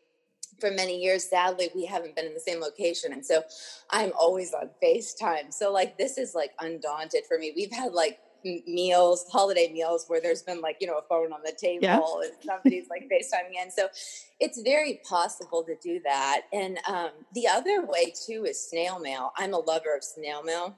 for 0.59 0.71
many 0.71 1.01
years 1.01 1.29
sadly 1.29 1.69
we 1.75 1.85
haven't 1.85 2.15
been 2.15 2.25
in 2.25 2.33
the 2.33 2.39
same 2.39 2.59
location 2.59 3.13
and 3.13 3.25
so 3.25 3.41
i'm 3.89 4.11
always 4.19 4.53
on 4.53 4.69
facetime. 4.81 5.53
So 5.53 5.71
like 5.71 5.97
this 5.97 6.17
is 6.17 6.35
like 6.35 6.51
undaunted 6.59 7.25
for 7.27 7.37
me. 7.37 7.53
We've 7.55 7.71
had 7.71 7.93
like 7.93 8.19
meals 8.43 9.25
holiday 9.29 9.69
meals 9.69 10.05
where 10.07 10.21
there's 10.21 10.41
been 10.43 10.61
like 10.61 10.77
you 10.79 10.87
know 10.87 10.97
a 10.97 11.01
phone 11.09 11.33
on 11.33 11.41
the 11.43 11.51
table 11.51 11.81
yeah. 11.81 11.99
and 12.23 12.31
somebody's 12.41 12.87
like 12.89 13.09
facetiming 13.11 13.61
in. 13.61 13.71
So 13.71 13.87
it's 14.39 14.61
very 14.61 15.01
possible 15.07 15.63
to 15.63 15.75
do 15.83 15.99
that 16.05 16.43
and 16.53 16.79
um, 16.87 17.09
the 17.33 17.47
other 17.47 17.85
way 17.85 18.13
too 18.25 18.45
is 18.45 18.69
snail 18.69 18.99
mail. 18.99 19.31
I'm 19.37 19.53
a 19.53 19.59
lover 19.59 19.95
of 19.95 20.03
snail 20.03 20.41
mail. 20.43 20.75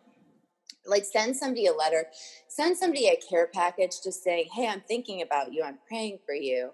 Like 0.87 1.05
send 1.05 1.37
somebody 1.37 1.67
a 1.67 1.73
letter 1.73 2.07
send 2.47 2.75
somebody 2.75 3.07
a 3.07 3.15
care 3.15 3.47
package 3.53 4.01
just 4.03 4.23
saying 4.23 4.45
hey 4.51 4.67
i'm 4.67 4.81
thinking 4.81 5.21
about 5.21 5.53
you. 5.53 5.63
I'm 5.63 5.77
praying 5.87 6.17
for 6.25 6.33
you 6.33 6.71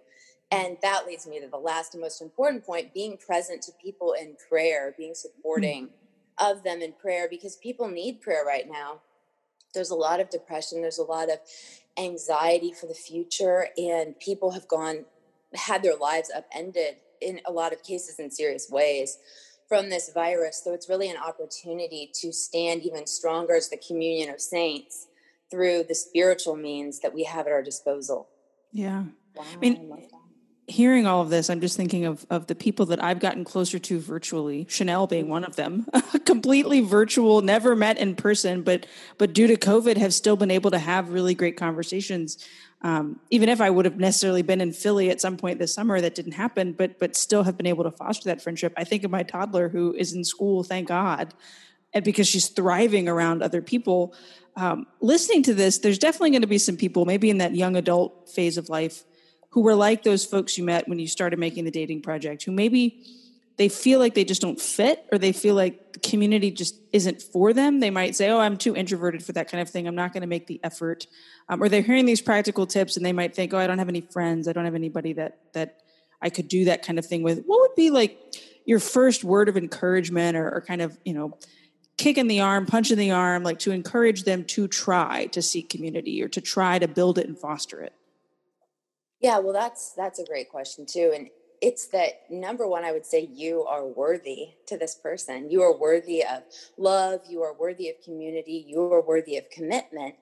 and 0.52 0.78
that 0.82 1.06
leads 1.06 1.28
me 1.28 1.40
to 1.42 1.48
the 1.48 1.58
last 1.58 1.94
and 1.94 2.02
most 2.02 2.22
important 2.22 2.66
point 2.66 2.94
being 2.94 3.18
present 3.18 3.62
to 3.64 3.72
people 3.84 4.14
in 4.14 4.36
prayer, 4.50 4.96
being 4.98 5.14
supporting 5.14 5.88
mm-hmm. 5.88 6.52
of 6.52 6.64
them 6.64 6.82
in 6.82 6.94
prayer, 6.94 7.28
because 7.30 7.58
people 7.58 7.88
need 7.88 8.22
prayer 8.22 8.46
right 8.46 8.70
now. 8.70 9.02
There's 9.74 9.90
a 9.90 9.96
lot 9.96 10.20
of 10.20 10.30
depression, 10.30 10.82
there's 10.82 11.00
a 11.00 11.04
lot 11.04 11.30
of 11.30 11.40
anxiety 11.98 12.72
for 12.72 12.86
the 12.88 12.94
future, 12.94 13.68
and 13.78 14.18
people 14.20 14.52
have 14.52 14.68
gone, 14.68 15.06
had 15.54 15.84
their 15.84 15.98
lives 15.98 16.32
upended 16.36 16.98
in 17.22 17.42
a 17.46 17.52
lot 17.52 17.74
of 17.74 17.84
cases 17.84 18.20
in 18.20 18.32
serious 18.32 18.70
ways 18.70 19.18
from 19.68 19.90
this 19.90 20.12
virus. 20.14 20.62
So 20.64 20.74
it's 20.74 20.88
really 20.88 21.10
an 21.10 21.18
opportunity 21.18 22.10
to 22.22 22.32
stand 22.32 22.84
even 22.84 23.06
stronger 23.06 23.56
as 23.56 23.70
the 23.70 23.78
communion 23.86 24.30
of 24.30 24.40
saints 24.40 25.08
through 25.52 25.84
the 25.84 25.96
spiritual 25.96 26.56
means 26.56 27.00
that 27.00 27.14
we 27.14 27.24
have 27.24 27.48
at 27.48 27.52
our 27.52 27.64
disposal. 27.64 28.30
Yeah. 28.72 29.04
Wow, 29.36 29.46
I 29.54 29.56
mean, 29.58 29.92
I 29.94 30.17
hearing 30.68 31.08
all 31.08 31.22
of 31.22 31.30
this, 31.30 31.50
I'm 31.50 31.62
just 31.62 31.78
thinking 31.78 32.06
of 32.06 32.26
of 32.30 32.48
the 32.48 32.56
people 32.56 32.86
that 32.88 33.04
I've 33.04 33.20
gotten 33.20 33.44
closer 33.44 33.80
to 33.80 34.00
virtually. 34.00 34.66
Chanel 34.70 35.08
being 35.08 35.30
one 35.30 35.46
of 35.46 35.56
them, 35.56 35.88
completely 36.26 36.82
virtual, 36.82 37.42
never 37.42 37.76
met 37.76 37.98
in 37.98 38.16
person, 38.16 38.62
but 38.62 38.86
but 39.18 39.34
due 39.34 39.48
to 39.48 39.56
COVID, 39.56 39.98
have 39.98 40.14
still 40.14 40.36
been 40.36 40.52
able 40.52 40.72
to 40.72 40.80
have 40.80 41.10
really 41.10 41.34
great 41.34 41.58
conversations. 41.58 42.46
Um, 42.84 43.20
even 43.32 43.50
if 43.50 43.60
I 43.60 43.72
would 43.72 43.86
have 43.86 43.98
necessarily 43.98 44.44
been 44.44 44.62
in 44.62 44.72
Philly 44.72 45.10
at 45.10 45.20
some 45.20 45.36
point 45.36 45.58
this 45.58 45.74
summer, 45.74 46.00
that 46.00 46.14
didn't 46.14 46.34
happen. 46.34 46.74
But 46.74 47.00
but 47.00 47.16
still 47.16 47.44
have 47.44 47.58
been 47.58 47.66
able 47.66 47.86
to 47.86 47.92
foster 47.92 48.26
that 48.26 48.42
friendship. 48.42 48.74
I 48.78 48.84
think 48.84 49.04
of 49.04 49.10
my 49.10 49.24
toddler 49.24 49.70
who 49.70 49.94
is 49.94 50.14
in 50.14 50.24
school, 50.26 50.64
thank 50.64 50.90
God, 50.90 51.34
and 51.94 52.04
because 52.04 52.28
she's 52.28 52.50
thriving 52.50 53.08
around 53.08 53.42
other 53.42 53.62
people. 53.62 54.14
Um, 54.58 54.88
listening 55.02 55.44
to 55.44 55.54
this, 55.54 55.78
there's 55.78 56.00
definitely 56.00 56.32
going 56.32 56.42
to 56.42 56.48
be 56.48 56.58
some 56.58 56.78
people, 56.78 57.06
maybe 57.06 57.30
in 57.30 57.38
that 57.38 57.54
young 57.54 57.76
adult 57.76 58.28
phase 58.28 58.58
of 58.58 58.70
life, 58.70 59.04
who 59.50 59.62
were 59.62 59.76
like 59.76 60.04
those 60.04 60.26
folks 60.26 60.58
you 60.58 60.64
met 60.64 60.88
when 60.88 61.00
you 61.00 61.08
started 61.08 61.40
making 61.40 61.66
the 61.66 61.72
dating 61.72 62.02
project, 62.02 62.44
who 62.44 62.52
maybe 62.52 63.04
they 63.58 63.70
feel 63.70 64.00
like 64.00 64.14
they 64.14 64.24
just 64.24 64.42
don't 64.42 64.62
fit 64.62 65.06
or 65.12 65.18
they 65.18 65.32
feel 65.32 65.56
like 65.56 65.94
the 65.94 66.00
community 66.00 66.52
just 66.52 66.80
isn't 66.94 67.22
for 67.22 67.54
them. 67.54 67.80
They 67.80 67.90
might 67.90 68.16
say 68.16 68.30
oh 68.30 68.40
i'm 68.40 68.58
too 68.58 68.76
introverted 68.76 69.24
for 69.24 69.34
that 69.34 69.50
kind 69.50 69.62
of 69.62 69.70
thing. 69.70 69.88
I'm 69.88 69.96
not 69.96 70.14
going 70.14 70.22
to 70.22 70.28
make 70.28 70.48
the 70.48 70.60
effort. 70.64 71.08
Um, 71.50 71.62
or 71.62 71.70
they're 71.70 71.82
hearing 71.82 72.06
these 72.06 72.22
practical 72.22 72.68
tips 72.68 72.98
and 72.98 73.06
they 73.06 73.14
might 73.14 73.36
think 73.36 73.54
oh 73.54 73.58
i 73.58 73.68
don't 73.68 73.80
have 73.80 73.90
any 73.90 74.02
friends. 74.02 74.48
I 74.48 74.54
don't 74.54 74.66
have 74.66 74.76
anybody 74.76 75.14
that 75.14 75.40
that 75.54 75.82
i 76.22 76.30
could 76.30 76.48
do 76.48 76.66
that 76.66 76.86
kind 76.86 77.00
of 77.00 77.06
thing 77.06 77.24
with. 77.24 77.44
What 77.46 77.60
would 77.62 77.76
be 77.76 77.90
like 77.90 78.20
your 78.66 78.80
first 78.80 79.24
word 79.24 79.50
of 79.50 79.58
encouragement 79.58 80.38
or, 80.38 80.52
or 80.52 80.62
kind 80.62 80.82
of 80.82 80.98
you 81.04 81.14
know 81.14 81.38
kick 81.98 82.20
in 82.20 82.28
the 82.28 82.42
arm 82.42 82.68
punch 82.68 82.92
in 82.92 83.00
the 83.00 83.10
arm 83.10 83.42
like 83.42 83.58
to 83.58 83.72
encourage 83.72 84.24
them 84.24 84.44
to 84.44 84.68
try 84.68 85.26
to 85.28 85.42
seek 85.42 85.70
community 85.70 86.22
or 86.22 86.28
to 86.28 86.42
try 86.42 86.78
to 86.78 86.88
build 86.88 87.18
it 87.18 87.28
and 87.28 87.40
foster 87.40 87.82
it 87.82 87.94
yeah 89.22 89.40
well 89.40 89.54
that's 89.54 89.94
that's 89.94 90.20
a 90.20 90.26
great 90.26 90.50
question 90.50 90.86
too 90.86 91.12
and 91.16 91.30
it's 91.62 91.88
that 91.88 92.30
number 92.30 92.68
one, 92.68 92.84
I 92.84 92.92
would 92.92 93.06
say 93.06 93.30
you 93.32 93.64
are 93.64 93.86
worthy 93.86 94.50
to 94.68 94.78
this 94.78 94.96
person. 94.96 95.50
You 95.50 95.62
are 95.64 95.76
worthy 95.76 96.24
of 96.24 96.44
love. 96.78 97.22
You 97.28 97.42
are 97.44 97.54
worthy 97.54 97.90
of 97.90 97.96
community. 98.04 98.66
You 98.68 98.82
are 98.94 99.02
worthy 99.02 99.38
of 99.38 99.50
commitment. 99.50 100.16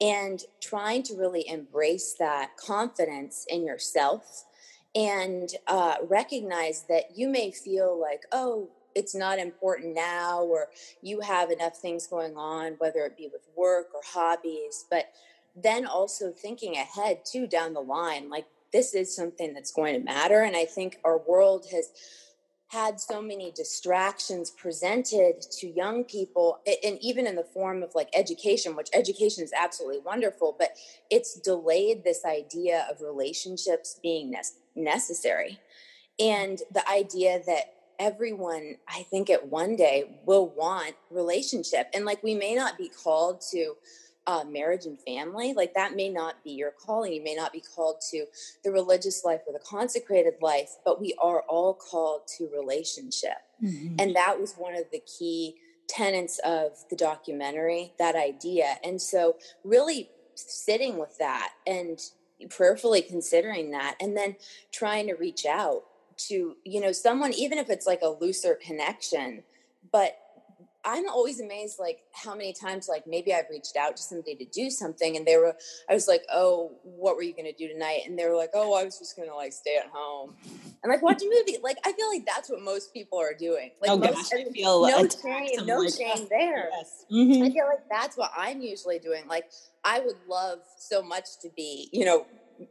And 0.00 0.42
trying 0.60 1.02
to 1.04 1.14
really 1.14 1.48
embrace 1.48 2.14
that 2.18 2.56
confidence 2.56 3.46
in 3.48 3.64
yourself 3.64 4.44
and 4.94 5.50
uh, 5.66 5.96
recognize 6.08 6.84
that 6.88 7.16
you 7.16 7.28
may 7.28 7.50
feel 7.50 8.00
like, 8.00 8.22
oh, 8.32 8.70
it's 8.94 9.14
not 9.14 9.38
important 9.38 9.94
now, 9.94 10.40
or 10.40 10.68
you 11.02 11.20
have 11.20 11.50
enough 11.50 11.76
things 11.76 12.06
going 12.06 12.34
on, 12.36 12.76
whether 12.78 13.00
it 13.00 13.16
be 13.16 13.28
with 13.30 13.46
work 13.54 13.88
or 13.92 14.00
hobbies. 14.04 14.86
But 14.90 15.10
then 15.56 15.86
also 15.86 16.30
thinking 16.30 16.74
ahead 16.76 17.24
too 17.24 17.46
down 17.46 17.72
the 17.72 17.80
line, 17.80 18.28
like 18.28 18.46
this 18.72 18.94
is 18.94 19.14
something 19.14 19.54
that's 19.54 19.72
going 19.72 19.94
to 19.94 20.04
matter. 20.04 20.42
And 20.42 20.56
I 20.56 20.66
think 20.66 20.98
our 21.04 21.18
world 21.18 21.66
has 21.72 21.90
had 22.68 23.00
so 23.00 23.22
many 23.22 23.52
distractions 23.52 24.50
presented 24.50 25.40
to 25.40 25.68
young 25.68 26.02
people 26.02 26.58
and 26.66 26.98
even 27.00 27.26
in 27.26 27.36
the 27.36 27.44
form 27.44 27.82
of 27.82 27.94
like 27.94 28.08
education 28.12 28.74
which 28.74 28.88
education 28.92 29.44
is 29.44 29.52
absolutely 29.56 30.00
wonderful 30.00 30.56
but 30.58 30.70
it's 31.08 31.38
delayed 31.40 32.02
this 32.02 32.24
idea 32.24 32.84
of 32.90 33.00
relationships 33.00 34.00
being 34.02 34.32
ne- 34.32 34.82
necessary 34.82 35.60
and 36.18 36.58
the 36.72 36.88
idea 36.90 37.40
that 37.46 37.72
everyone 38.00 38.74
i 38.88 39.02
think 39.04 39.30
at 39.30 39.46
one 39.46 39.76
day 39.76 40.18
will 40.26 40.48
want 40.48 40.96
relationship 41.08 41.88
and 41.94 42.04
like 42.04 42.20
we 42.24 42.34
may 42.34 42.54
not 42.54 42.76
be 42.76 42.88
called 42.88 43.40
to 43.40 43.74
uh, 44.26 44.44
marriage 44.44 44.86
and 44.86 45.00
family, 45.00 45.52
like 45.52 45.74
that 45.74 45.94
may 45.94 46.08
not 46.08 46.42
be 46.42 46.50
your 46.50 46.72
calling. 46.72 47.12
You 47.12 47.22
may 47.22 47.34
not 47.34 47.52
be 47.52 47.60
called 47.60 48.00
to 48.10 48.26
the 48.64 48.72
religious 48.72 49.24
life 49.24 49.40
or 49.46 49.52
the 49.52 49.64
consecrated 49.64 50.34
life, 50.40 50.70
but 50.84 51.00
we 51.00 51.14
are 51.22 51.42
all 51.48 51.74
called 51.74 52.22
to 52.38 52.48
relationship. 52.48 53.38
Mm-hmm. 53.62 53.96
And 53.98 54.16
that 54.16 54.40
was 54.40 54.54
one 54.54 54.74
of 54.74 54.84
the 54.90 55.00
key 55.00 55.56
tenets 55.88 56.40
of 56.44 56.72
the 56.90 56.96
documentary, 56.96 57.92
that 57.98 58.16
idea. 58.16 58.76
And 58.82 59.00
so, 59.00 59.36
really 59.64 60.10
sitting 60.34 60.98
with 60.98 61.16
that 61.18 61.52
and 61.66 61.98
prayerfully 62.50 63.02
considering 63.02 63.70
that, 63.70 63.96
and 64.00 64.16
then 64.16 64.36
trying 64.72 65.06
to 65.06 65.14
reach 65.14 65.46
out 65.46 65.84
to, 66.16 66.56
you 66.64 66.80
know, 66.80 66.92
someone, 66.92 67.32
even 67.32 67.58
if 67.58 67.70
it's 67.70 67.86
like 67.86 68.02
a 68.02 68.08
looser 68.08 68.54
connection, 68.54 69.42
but 69.92 70.18
I'm 70.86 71.08
always 71.08 71.40
amazed, 71.40 71.80
like 71.80 72.04
how 72.12 72.36
many 72.36 72.52
times, 72.52 72.88
like 72.88 73.08
maybe 73.08 73.34
I've 73.34 73.50
reached 73.50 73.76
out 73.76 73.96
to 73.96 74.02
somebody 74.02 74.36
to 74.36 74.44
do 74.44 74.70
something, 74.70 75.16
and 75.16 75.26
they 75.26 75.36
were, 75.36 75.56
I 75.90 75.94
was 75.94 76.06
like, 76.06 76.22
"Oh, 76.32 76.78
what 76.84 77.16
were 77.16 77.22
you 77.22 77.32
going 77.32 77.52
to 77.52 77.52
do 77.52 77.66
tonight?" 77.66 78.02
And 78.06 78.16
they 78.16 78.24
were 78.24 78.36
like, 78.36 78.50
"Oh, 78.54 78.72
I 78.72 78.84
was 78.84 78.96
just 78.96 79.16
going 79.16 79.28
to 79.28 79.34
like 79.34 79.52
stay 79.52 79.76
at 79.76 79.90
home 79.92 80.36
and 80.82 80.90
like 80.90 81.02
watch 81.02 81.20
a 81.22 81.24
movie." 81.24 81.58
Like 81.60 81.78
I 81.84 81.92
feel 81.92 82.08
like 82.08 82.24
that's 82.24 82.48
what 82.48 82.62
most 82.62 82.94
people 82.94 83.18
are 83.18 83.34
doing. 83.34 83.72
Like 83.82 83.90
oh, 83.90 83.98
most, 83.98 84.30
gosh, 84.30 84.40
I 84.46 84.52
feel 84.52 84.86
no 84.86 85.08
shame, 85.08 85.66
no 85.66 85.78
like, 85.80 85.92
shame 85.92 86.26
there. 86.30 86.68
Yes. 86.70 87.04
Mm-hmm. 87.12 87.42
I 87.42 87.50
feel 87.50 87.66
like 87.66 87.88
that's 87.90 88.16
what 88.16 88.30
I'm 88.36 88.60
usually 88.60 89.00
doing. 89.00 89.26
Like 89.26 89.50
I 89.84 89.98
would 89.98 90.18
love 90.28 90.60
so 90.78 91.02
much 91.02 91.40
to 91.42 91.48
be, 91.56 91.88
you 91.92 92.04
know, 92.04 92.26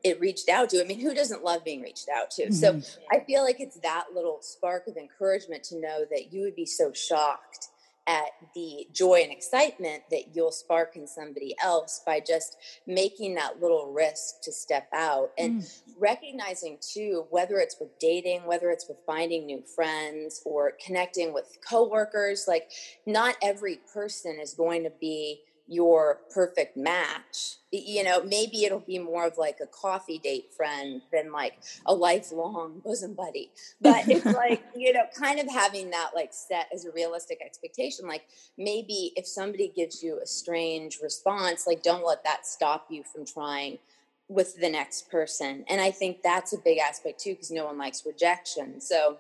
it 0.05 0.21
reached 0.21 0.47
out 0.47 0.69
to. 0.69 0.81
I 0.81 0.85
mean, 0.85 1.01
who 1.01 1.13
doesn't 1.13 1.43
love 1.43 1.65
being 1.65 1.81
reached 1.81 2.07
out 2.07 2.31
to? 2.31 2.43
Mm-hmm. 2.43 2.79
So 2.79 3.01
I 3.11 3.19
feel 3.19 3.43
like 3.43 3.59
it's 3.59 3.77
that 3.81 4.05
little 4.15 4.39
spark 4.41 4.87
of 4.87 4.95
encouragement 4.95 5.63
to 5.65 5.81
know 5.81 6.05
that 6.09 6.31
you 6.31 6.43
would 6.43 6.55
be 6.55 6.65
so 6.65 6.93
shocked 6.93 7.67
at 8.07 8.27
the 8.53 8.87
joy 8.93 9.21
and 9.23 9.31
excitement 9.31 10.03
that 10.11 10.35
you'll 10.35 10.51
spark 10.51 10.95
in 10.95 11.07
somebody 11.07 11.55
else 11.63 12.01
by 12.05 12.19
just 12.19 12.57
making 12.85 13.35
that 13.35 13.61
little 13.61 13.91
risk 13.91 14.41
to 14.43 14.51
step 14.51 14.87
out 14.93 15.31
and 15.37 15.61
mm. 15.61 15.81
recognizing 15.97 16.77
too 16.81 17.25
whether 17.31 17.57
it's 17.57 17.77
with 17.79 17.97
dating 17.99 18.45
whether 18.45 18.69
it's 18.69 18.87
with 18.87 18.97
finding 19.07 19.45
new 19.45 19.63
friends 19.75 20.41
or 20.45 20.73
connecting 20.85 21.33
with 21.33 21.57
coworkers 21.67 22.45
like 22.47 22.69
not 23.07 23.35
every 23.41 23.79
person 23.91 24.37
is 24.39 24.53
going 24.53 24.83
to 24.83 24.91
be 25.01 25.41
your 25.67 26.19
perfect 26.31 26.77
match 26.77 27.57
you 27.83 28.03
know 28.03 28.23
maybe 28.23 28.65
it'll 28.65 28.79
be 28.79 28.99
more 28.99 29.25
of 29.25 29.37
like 29.37 29.57
a 29.61 29.67
coffee 29.67 30.19
date 30.19 30.53
friend 30.55 31.01
than 31.11 31.31
like 31.31 31.53
a 31.85 31.93
lifelong 31.93 32.79
bosom 32.85 33.13
buddy. 33.13 33.51
But 33.81 34.07
it's 34.07 34.25
like 34.35 34.63
you 34.75 34.93
know 34.93 35.03
kind 35.17 35.39
of 35.39 35.49
having 35.49 35.89
that 35.91 36.11
like 36.15 36.33
set 36.33 36.67
as 36.73 36.85
a 36.85 36.91
realistic 36.91 37.39
expectation 37.45 38.07
like 38.07 38.25
maybe 38.57 39.11
if 39.15 39.27
somebody 39.27 39.71
gives 39.75 40.01
you 40.03 40.19
a 40.21 40.25
strange 40.25 40.99
response 41.01 41.67
like 41.67 41.83
don't 41.83 42.05
let 42.05 42.23
that 42.23 42.45
stop 42.45 42.87
you 42.89 43.03
from 43.03 43.25
trying 43.25 43.79
with 44.27 44.59
the 44.59 44.69
next 44.69 45.09
person. 45.11 45.65
And 45.69 45.81
i 45.81 45.91
think 45.91 46.21
that's 46.23 46.53
a 46.53 46.57
big 46.57 46.77
aspect 46.77 47.19
too 47.19 47.31
because 47.31 47.51
no 47.51 47.65
one 47.65 47.77
likes 47.77 48.05
rejection. 48.05 48.79
So 48.81 49.17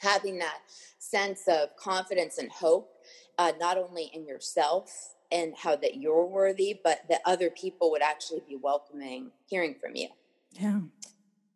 having 0.00 0.38
that 0.38 0.58
sense 0.98 1.42
of 1.48 1.76
confidence 1.76 2.38
and 2.38 2.50
hope 2.50 2.90
uh, 3.38 3.52
not 3.58 3.78
only 3.78 4.10
in 4.12 4.26
yourself 4.26 5.14
and 5.32 5.54
how 5.56 5.76
that 5.76 5.96
you're 5.96 6.26
worthy, 6.26 6.78
but 6.82 7.00
that 7.08 7.20
other 7.24 7.50
people 7.50 7.90
would 7.90 8.02
actually 8.02 8.42
be 8.48 8.56
welcoming 8.56 9.30
hearing 9.46 9.74
from 9.80 9.94
you. 9.94 10.08
Yeah. 10.52 10.80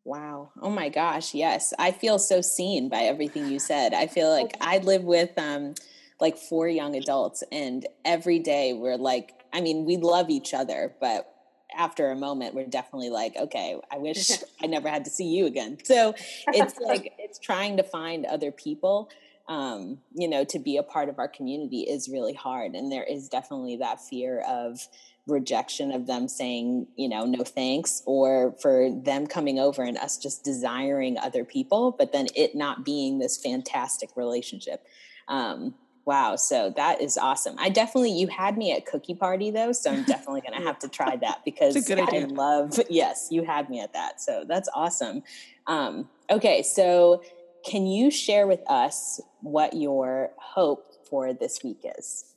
Wow. 0.04 0.50
Oh 0.60 0.70
my 0.70 0.90
gosh. 0.90 1.34
Yes. 1.34 1.72
I 1.78 1.90
feel 1.90 2.18
so 2.18 2.40
seen 2.40 2.88
by 2.88 3.02
everything 3.02 3.48
you 3.48 3.58
said. 3.58 3.94
I 3.94 4.06
feel 4.06 4.30
like 4.42 4.56
I 4.60 4.78
live 4.78 5.02
with 5.02 5.36
um 5.38 5.74
like 6.20 6.36
four 6.36 6.68
young 6.68 6.94
adults 6.94 7.42
and 7.50 7.86
every 8.04 8.38
day 8.38 8.72
we're 8.72 8.96
like 8.96 9.32
I 9.52 9.60
mean, 9.60 9.84
we 9.84 9.96
love 9.96 10.30
each 10.30 10.52
other, 10.52 10.94
but 11.00 11.30
after 11.76 12.10
a 12.10 12.16
moment 12.16 12.54
we're 12.54 12.66
definitely 12.66 13.10
like, 13.10 13.36
okay, 13.36 13.80
I 13.90 13.98
wish 13.98 14.30
I 14.62 14.66
never 14.66 14.88
had 14.88 15.04
to 15.04 15.10
see 15.10 15.26
you 15.26 15.46
again. 15.46 15.78
So 15.84 16.14
it's 16.48 16.78
like 16.80 17.14
it's 17.18 17.38
trying 17.38 17.76
to 17.78 17.82
find 17.82 18.26
other 18.26 18.52
people 18.52 19.10
um, 19.48 19.98
you 20.14 20.28
know, 20.28 20.44
to 20.44 20.58
be 20.58 20.76
a 20.76 20.82
part 20.82 21.08
of 21.08 21.18
our 21.18 21.28
community 21.28 21.80
is 21.80 22.08
really 22.08 22.32
hard. 22.32 22.74
And 22.74 22.90
there 22.90 23.04
is 23.04 23.28
definitely 23.28 23.76
that 23.76 24.00
fear 24.00 24.40
of 24.40 24.80
rejection 25.26 25.92
of 25.92 26.06
them 26.06 26.28
saying, 26.28 26.86
you 26.96 27.08
know, 27.08 27.24
no 27.24 27.44
thanks, 27.44 28.02
or 28.06 28.54
for 28.60 28.90
them 28.90 29.26
coming 29.26 29.58
over 29.58 29.82
and 29.82 29.96
us 29.98 30.18
just 30.18 30.44
desiring 30.44 31.18
other 31.18 31.44
people, 31.44 31.92
but 31.92 32.12
then 32.12 32.26
it 32.34 32.54
not 32.54 32.84
being 32.84 33.18
this 33.18 33.36
fantastic 33.38 34.10
relationship. 34.16 34.86
Um, 35.28 35.74
wow. 36.04 36.36
So 36.36 36.72
that 36.76 37.00
is 37.00 37.16
awesome. 37.16 37.56
I 37.58 37.70
definitely, 37.70 38.12
you 38.12 38.26
had 38.28 38.58
me 38.58 38.72
at 38.72 38.84
cookie 38.84 39.14
party 39.14 39.50
though. 39.50 39.72
So 39.72 39.90
I'm 39.90 40.04
definitely 40.04 40.42
going 40.42 40.58
to 40.58 40.66
have 40.66 40.78
to 40.80 40.88
try 40.88 41.16
that 41.16 41.40
because 41.44 41.90
I 41.90 42.24
love, 42.30 42.78
yes, 42.90 43.28
you 43.30 43.44
had 43.44 43.70
me 43.70 43.80
at 43.80 43.94
that. 43.94 44.20
So 44.20 44.44
that's 44.46 44.68
awesome. 44.74 45.22
Um, 45.66 46.08
okay. 46.30 46.62
So 46.62 47.22
can 47.64 47.86
you 47.86 48.10
share 48.10 48.46
with 48.46 48.60
us 48.68 49.20
what 49.40 49.74
your 49.74 50.32
hope 50.38 50.92
for 51.08 51.32
this 51.32 51.60
week 51.64 51.80
is? 51.98 52.34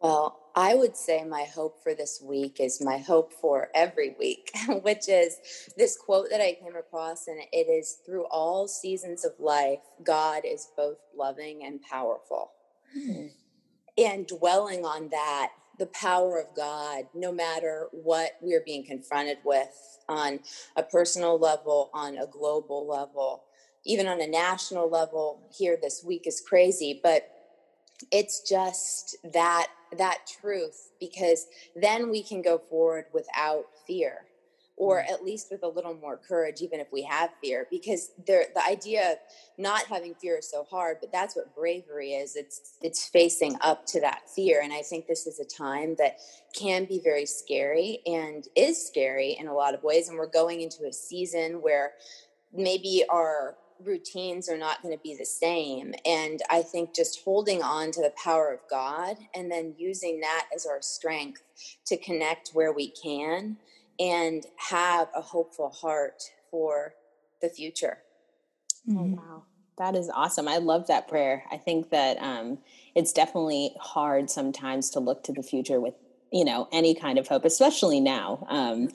Well, 0.00 0.40
I 0.54 0.74
would 0.74 0.96
say 0.96 1.24
my 1.24 1.44
hope 1.44 1.82
for 1.82 1.94
this 1.94 2.22
week 2.22 2.60
is 2.60 2.82
my 2.82 2.98
hope 2.98 3.32
for 3.32 3.68
every 3.74 4.14
week, 4.18 4.50
which 4.82 5.08
is 5.08 5.36
this 5.76 5.96
quote 5.96 6.28
that 6.30 6.40
I 6.40 6.54
came 6.54 6.76
across, 6.76 7.26
and 7.26 7.40
it 7.52 7.68
is 7.68 7.98
through 8.06 8.26
all 8.30 8.68
seasons 8.68 9.24
of 9.24 9.32
life, 9.38 9.80
God 10.04 10.42
is 10.44 10.68
both 10.76 10.98
loving 11.16 11.64
and 11.64 11.80
powerful. 11.82 12.52
Hmm. 12.94 13.26
And 13.98 14.26
dwelling 14.26 14.84
on 14.84 15.08
that, 15.08 15.52
the 15.78 15.86
power 15.86 16.38
of 16.38 16.54
God, 16.54 17.04
no 17.14 17.32
matter 17.32 17.88
what 17.92 18.32
we're 18.40 18.62
being 18.64 18.84
confronted 18.84 19.38
with 19.44 19.98
on 20.08 20.40
a 20.76 20.82
personal 20.82 21.38
level, 21.38 21.90
on 21.92 22.16
a 22.16 22.26
global 22.26 22.86
level, 22.86 23.44
even 23.86 24.06
on 24.06 24.20
a 24.20 24.26
national 24.26 24.90
level 24.90 25.40
here 25.56 25.78
this 25.80 26.04
week 26.04 26.26
is 26.26 26.40
crazy 26.40 27.00
but 27.02 27.30
it's 28.10 28.48
just 28.48 29.16
that 29.32 29.68
that 29.96 30.18
truth 30.40 30.90
because 31.00 31.46
then 31.74 32.10
we 32.10 32.22
can 32.22 32.42
go 32.42 32.58
forward 32.58 33.04
without 33.14 33.64
fear 33.86 34.26
or 34.76 34.98
mm. 34.98 35.10
at 35.10 35.24
least 35.24 35.48
with 35.50 35.62
a 35.62 35.68
little 35.68 35.94
more 35.94 36.16
courage 36.16 36.60
even 36.60 36.80
if 36.80 36.88
we 36.92 37.02
have 37.02 37.30
fear 37.42 37.66
because 37.70 38.10
there 38.26 38.46
the 38.54 38.64
idea 38.64 39.12
of 39.12 39.18
not 39.58 39.84
having 39.84 40.14
fear 40.14 40.38
is 40.38 40.50
so 40.50 40.64
hard 40.64 40.98
but 41.00 41.10
that's 41.12 41.34
what 41.34 41.54
bravery 41.54 42.12
is 42.12 42.36
it's 42.36 42.76
it's 42.82 43.08
facing 43.08 43.56
up 43.60 43.86
to 43.86 44.00
that 44.00 44.28
fear 44.28 44.60
and 44.62 44.72
i 44.72 44.82
think 44.82 45.06
this 45.06 45.26
is 45.26 45.40
a 45.40 45.44
time 45.44 45.94
that 45.98 46.18
can 46.54 46.84
be 46.84 47.00
very 47.02 47.26
scary 47.26 48.00
and 48.06 48.48
is 48.54 48.86
scary 48.86 49.36
in 49.38 49.46
a 49.46 49.54
lot 49.54 49.74
of 49.74 49.82
ways 49.82 50.08
and 50.08 50.18
we're 50.18 50.26
going 50.26 50.60
into 50.60 50.84
a 50.84 50.92
season 50.92 51.62
where 51.62 51.92
maybe 52.52 53.04
our 53.10 53.56
routines 53.84 54.48
are 54.48 54.58
not 54.58 54.82
going 54.82 54.96
to 54.96 55.02
be 55.02 55.14
the 55.14 55.26
same. 55.26 55.94
And 56.04 56.40
I 56.50 56.62
think 56.62 56.94
just 56.94 57.22
holding 57.24 57.62
on 57.62 57.90
to 57.92 58.02
the 58.02 58.12
power 58.22 58.52
of 58.52 58.60
God 58.70 59.16
and 59.34 59.50
then 59.50 59.74
using 59.78 60.20
that 60.20 60.46
as 60.54 60.66
our 60.66 60.82
strength 60.82 61.42
to 61.86 61.96
connect 61.96 62.50
where 62.52 62.72
we 62.72 62.90
can 62.90 63.56
and 63.98 64.44
have 64.70 65.08
a 65.14 65.20
hopeful 65.20 65.70
heart 65.70 66.22
for 66.50 66.94
the 67.40 67.48
future. 67.48 67.98
Oh, 68.88 68.92
mm-hmm. 68.92 69.16
wow. 69.16 69.44
That 69.78 69.94
is 69.94 70.08
awesome. 70.08 70.48
I 70.48 70.56
love 70.56 70.86
that 70.86 71.06
prayer. 71.06 71.44
I 71.50 71.58
think 71.58 71.90
that 71.90 72.16
um, 72.18 72.58
it's 72.94 73.12
definitely 73.12 73.74
hard 73.78 74.30
sometimes 74.30 74.88
to 74.90 75.00
look 75.00 75.22
to 75.24 75.32
the 75.32 75.42
future 75.42 75.80
with, 75.80 75.94
you 76.32 76.46
know, 76.46 76.66
any 76.72 76.94
kind 76.94 77.18
of 77.18 77.28
hope, 77.28 77.44
especially 77.44 78.00
now. 78.00 78.46
Um, 78.48 78.88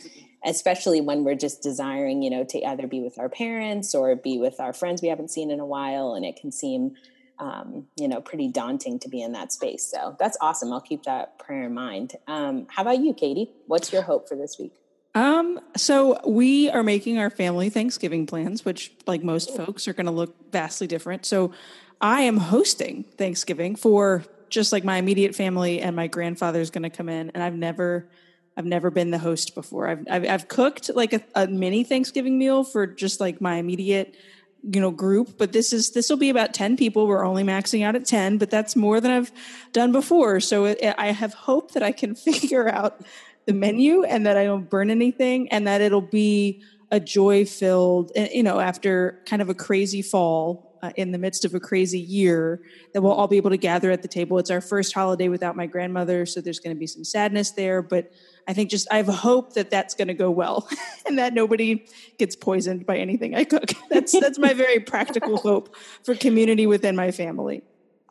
especially 0.43 1.01
when 1.01 1.23
we're 1.23 1.35
just 1.35 1.61
desiring, 1.61 2.21
you 2.23 2.29
know, 2.29 2.43
to 2.43 2.63
either 2.63 2.87
be 2.87 3.01
with 3.01 3.19
our 3.19 3.29
parents 3.29 3.93
or 3.93 4.15
be 4.15 4.37
with 4.37 4.59
our 4.59 4.73
friends 4.73 5.01
we 5.01 5.07
haven't 5.07 5.29
seen 5.29 5.51
in 5.51 5.59
a 5.59 5.65
while. 5.65 6.13
And 6.13 6.25
it 6.25 6.35
can 6.35 6.51
seem, 6.51 6.95
um, 7.39 7.87
you 7.95 8.07
know, 8.07 8.21
pretty 8.21 8.47
daunting 8.47 8.99
to 8.99 9.09
be 9.09 9.21
in 9.21 9.33
that 9.33 9.51
space. 9.51 9.85
So 9.85 10.15
that's 10.19 10.37
awesome. 10.41 10.73
I'll 10.73 10.81
keep 10.81 11.03
that 11.03 11.37
prayer 11.37 11.63
in 11.63 11.73
mind. 11.73 12.15
Um, 12.27 12.67
how 12.69 12.81
about 12.81 12.99
you, 12.99 13.13
Katie? 13.13 13.51
What's 13.67 13.93
your 13.93 14.01
hope 14.01 14.27
for 14.27 14.35
this 14.35 14.57
week? 14.59 14.73
Um, 15.13 15.59
so 15.75 16.19
we 16.25 16.69
are 16.69 16.83
making 16.83 17.17
our 17.17 17.29
family 17.29 17.69
Thanksgiving 17.69 18.25
plans, 18.25 18.63
which, 18.63 18.93
like 19.05 19.23
most 19.23 19.55
folks, 19.55 19.87
are 19.87 19.93
going 19.93 20.05
to 20.05 20.11
look 20.11 20.51
vastly 20.51 20.87
different. 20.87 21.25
So 21.25 21.51
I 21.99 22.21
am 22.21 22.37
hosting 22.37 23.03
Thanksgiving 23.03 23.75
for 23.75 24.23
just 24.49 24.71
like 24.71 24.83
my 24.83 24.97
immediate 24.97 25.35
family, 25.35 25.81
and 25.81 25.95
my 25.95 26.07
grandfather 26.07 26.59
is 26.59 26.69
going 26.69 26.83
to 26.83 26.89
come 26.89 27.09
in, 27.09 27.29
and 27.31 27.43
I've 27.43 27.55
never 27.55 28.09
I've 28.57 28.65
never 28.65 28.91
been 28.91 29.11
the 29.11 29.17
host 29.17 29.55
before. 29.55 29.87
I've 29.87 30.05
I've, 30.09 30.27
I've 30.27 30.47
cooked 30.47 30.91
like 30.93 31.13
a, 31.13 31.21
a, 31.35 31.47
mini 31.47 31.83
Thanksgiving 31.83 32.37
meal 32.37 32.63
for 32.63 32.85
just 32.85 33.19
like 33.19 33.41
my 33.41 33.55
immediate 33.55 34.15
you 34.63 34.79
know 34.79 34.91
group, 34.91 35.37
but 35.37 35.53
this 35.53 35.73
is 35.73 35.91
this 35.91 36.09
will 36.09 36.17
be 36.17 36.29
about 36.29 36.53
ten 36.53 36.77
people. 36.77 37.07
We're 37.07 37.25
only 37.25 37.43
maxing 37.43 37.83
out 37.83 37.95
at 37.95 38.05
ten, 38.05 38.37
but 38.37 38.49
that's 38.49 38.75
more 38.75 38.99
than 38.99 39.11
I've 39.11 39.31
done 39.71 39.91
before. 39.91 40.39
So 40.39 40.65
it, 40.65 40.79
I 40.97 41.07
have 41.07 41.33
hope 41.33 41.71
that 41.71 41.83
I 41.83 41.91
can 41.91 42.15
figure 42.29 42.69
out 42.69 43.01
the 43.45 43.53
menu 43.53 44.03
and 44.03 44.25
that 44.25 44.37
I 44.37 44.43
don't 44.43 44.69
burn 44.69 44.89
anything, 44.89 45.49
and 45.49 45.65
that 45.67 45.81
it'll 45.81 46.01
be 46.01 46.61
a 46.91 46.99
joy 46.99 47.45
filled. 47.45 48.11
Eh, 48.15 48.29
you 48.33 48.43
know, 48.43 48.59
after 48.59 49.21
kind 49.25 49.41
of 49.41 49.49
a 49.49 49.55
crazy 49.55 50.01
fall. 50.01 50.70
Uh, 50.83 50.91
in 50.95 51.11
the 51.11 51.17
midst 51.19 51.45
of 51.45 51.53
a 51.53 51.59
crazy 51.59 51.99
year, 51.99 52.59
that 52.93 53.01
we'll 53.01 53.11
all 53.11 53.27
be 53.27 53.37
able 53.37 53.51
to 53.51 53.57
gather 53.57 53.91
at 53.91 54.01
the 54.01 54.07
table. 54.07 54.39
It's 54.39 54.49
our 54.49 54.61
first 54.61 54.93
holiday 54.93 55.27
without 55.27 55.55
my 55.55 55.67
grandmother, 55.67 56.25
so 56.25 56.41
there's 56.41 56.59
going 56.59 56.75
to 56.75 56.79
be 56.79 56.87
some 56.87 57.03
sadness 57.03 57.51
there. 57.51 57.83
But 57.83 58.11
I 58.47 58.53
think 58.53 58.71
just 58.71 58.87
I 58.91 58.97
have 58.97 59.07
a 59.07 59.13
hope 59.13 59.53
that 59.53 59.69
that's 59.69 59.93
going 59.93 60.07
to 60.07 60.15
go 60.15 60.31
well 60.31 60.67
and 61.05 61.19
that 61.19 61.33
nobody 61.33 61.85
gets 62.17 62.35
poisoned 62.35 62.85
by 62.85 62.97
anything 62.97 63.35
I 63.35 63.43
cook. 63.43 63.71
That's 63.89 64.17
that's 64.19 64.39
my 64.39 64.53
very 64.53 64.79
practical 64.79 65.37
hope 65.37 65.75
for 66.03 66.15
community 66.15 66.65
within 66.65 66.95
my 66.95 67.11
family. 67.11 67.61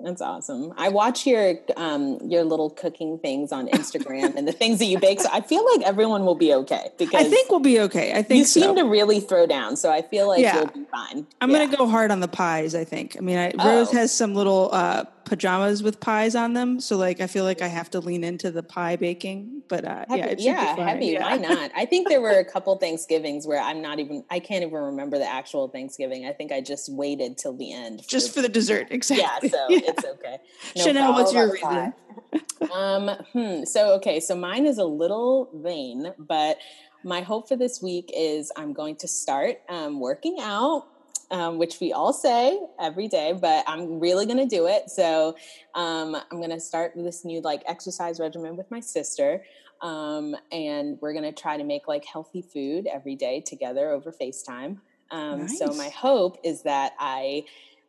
That's 0.02 0.22
awesome. 0.22 0.72
I 0.76 0.88
watch 0.88 1.26
your 1.26 1.56
um, 1.76 2.18
your 2.22 2.44
little 2.44 2.70
cooking 2.70 3.18
things 3.18 3.52
on 3.52 3.68
Instagram 3.68 4.34
and 4.36 4.48
the 4.48 4.52
things 4.52 4.78
that 4.78 4.86
you 4.86 4.98
bake. 4.98 5.20
So 5.20 5.28
I 5.32 5.40
feel 5.40 5.64
like 5.72 5.86
everyone 5.86 6.24
will 6.24 6.34
be 6.34 6.54
okay 6.54 6.90
because 6.98 7.26
I 7.26 7.28
think 7.28 7.50
we'll 7.50 7.60
be 7.60 7.80
okay. 7.80 8.12
I 8.12 8.22
think 8.22 8.38
you 8.38 8.44
so. 8.44 8.60
seem 8.60 8.76
to 8.76 8.82
really 8.82 9.20
throw 9.20 9.46
down, 9.46 9.76
so 9.76 9.90
I 9.90 10.02
feel 10.02 10.28
like 10.28 10.40
yeah. 10.40 10.56
you'll 10.56 10.66
be 10.66 10.84
fine. 10.90 11.26
I'm 11.40 11.50
yeah. 11.50 11.66
gonna 11.66 11.76
go 11.76 11.86
hard 11.86 12.10
on 12.10 12.20
the 12.20 12.28
pies. 12.28 12.74
I 12.74 12.84
think. 12.84 13.16
I 13.16 13.20
mean, 13.20 13.36
I, 13.36 13.52
oh. 13.58 13.68
Rose 13.68 13.92
has 13.92 14.12
some 14.12 14.34
little 14.34 14.70
uh, 14.72 15.04
pajamas 15.30 15.80
with 15.80 16.00
pies 16.00 16.34
on 16.34 16.54
them. 16.54 16.80
So 16.80 16.96
like 16.96 17.20
I 17.20 17.28
feel 17.28 17.44
like 17.44 17.62
I 17.62 17.68
have 17.68 17.88
to 17.92 18.00
lean 18.00 18.24
into 18.24 18.50
the 18.50 18.64
pie 18.64 18.96
baking. 18.96 19.62
But 19.68 19.84
uh, 19.84 20.04
heavy, 20.08 20.42
yeah, 20.42 20.76
yeah, 20.76 20.84
heavy. 20.84 21.06
Yeah. 21.06 21.22
Why 21.22 21.36
not? 21.36 21.70
I 21.76 21.86
think 21.86 22.08
there 22.08 22.20
were 22.20 22.40
a 22.40 22.44
couple 22.52 22.76
Thanksgivings 22.76 23.46
where 23.46 23.60
I'm 23.60 23.80
not 23.80 24.00
even 24.00 24.24
I 24.28 24.40
can't 24.40 24.64
even 24.64 24.74
remember 24.74 25.18
the 25.18 25.30
actual 25.30 25.68
Thanksgiving. 25.68 26.26
I 26.26 26.32
think 26.32 26.50
I 26.50 26.60
just 26.60 26.92
waited 26.92 27.38
till 27.38 27.56
the 27.56 27.72
end. 27.72 28.02
For 28.04 28.10
Just 28.10 28.34
for 28.34 28.42
the 28.42 28.48
dessert, 28.48 28.88
exactly. 28.90 29.50
Yeah, 29.50 29.56
so 29.56 29.66
yeah. 29.68 29.80
it's 29.84 30.04
okay. 30.04 30.38
No 30.76 30.82
Chanel, 30.82 31.12
what's 31.12 31.32
your 31.32 31.52
reason? 31.52 31.94
um, 32.74 33.08
hmm. 33.32 33.64
So 33.64 33.94
okay, 33.94 34.18
so 34.18 34.34
mine 34.34 34.66
is 34.66 34.78
a 34.78 34.84
little 34.84 35.48
vain, 35.54 36.12
but 36.18 36.58
my 37.04 37.20
hope 37.20 37.48
for 37.48 37.54
this 37.54 37.80
week 37.80 38.10
is 38.12 38.50
I'm 38.56 38.72
going 38.72 38.96
to 38.96 39.06
start 39.06 39.60
um, 39.68 40.00
working 40.00 40.38
out 40.40 40.86
um, 41.30 41.58
which 41.58 41.78
we 41.80 41.92
all 41.92 42.12
say 42.12 42.58
every 42.80 43.08
day, 43.08 43.32
but 43.32 43.64
I'm 43.66 44.00
really 44.00 44.26
going 44.26 44.38
to 44.38 44.46
do 44.46 44.66
it. 44.66 44.90
So 44.90 45.36
um, 45.74 46.16
I'm 46.16 46.38
going 46.38 46.50
to 46.50 46.60
start 46.60 46.92
this 46.96 47.24
new 47.24 47.40
like 47.40 47.62
exercise 47.66 48.18
regimen 48.18 48.56
with 48.56 48.70
my 48.70 48.80
sister. 48.80 49.44
Um, 49.80 50.36
and 50.52 50.98
we're 51.00 51.12
going 51.12 51.24
to 51.24 51.32
try 51.32 51.56
to 51.56 51.64
make 51.64 51.88
like 51.88 52.04
healthy 52.04 52.42
food 52.42 52.86
every 52.92 53.16
day 53.16 53.40
together 53.40 53.90
over 53.90 54.12
FaceTime. 54.12 54.78
Nice. 55.12 55.12
Um, 55.12 55.48
so 55.48 55.72
my 55.74 55.88
hope 55.88 56.38
is 56.44 56.62
that 56.62 56.92
I 56.98 57.44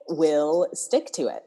will 0.08 0.68
stick 0.74 1.12
to 1.14 1.28
it. 1.28 1.44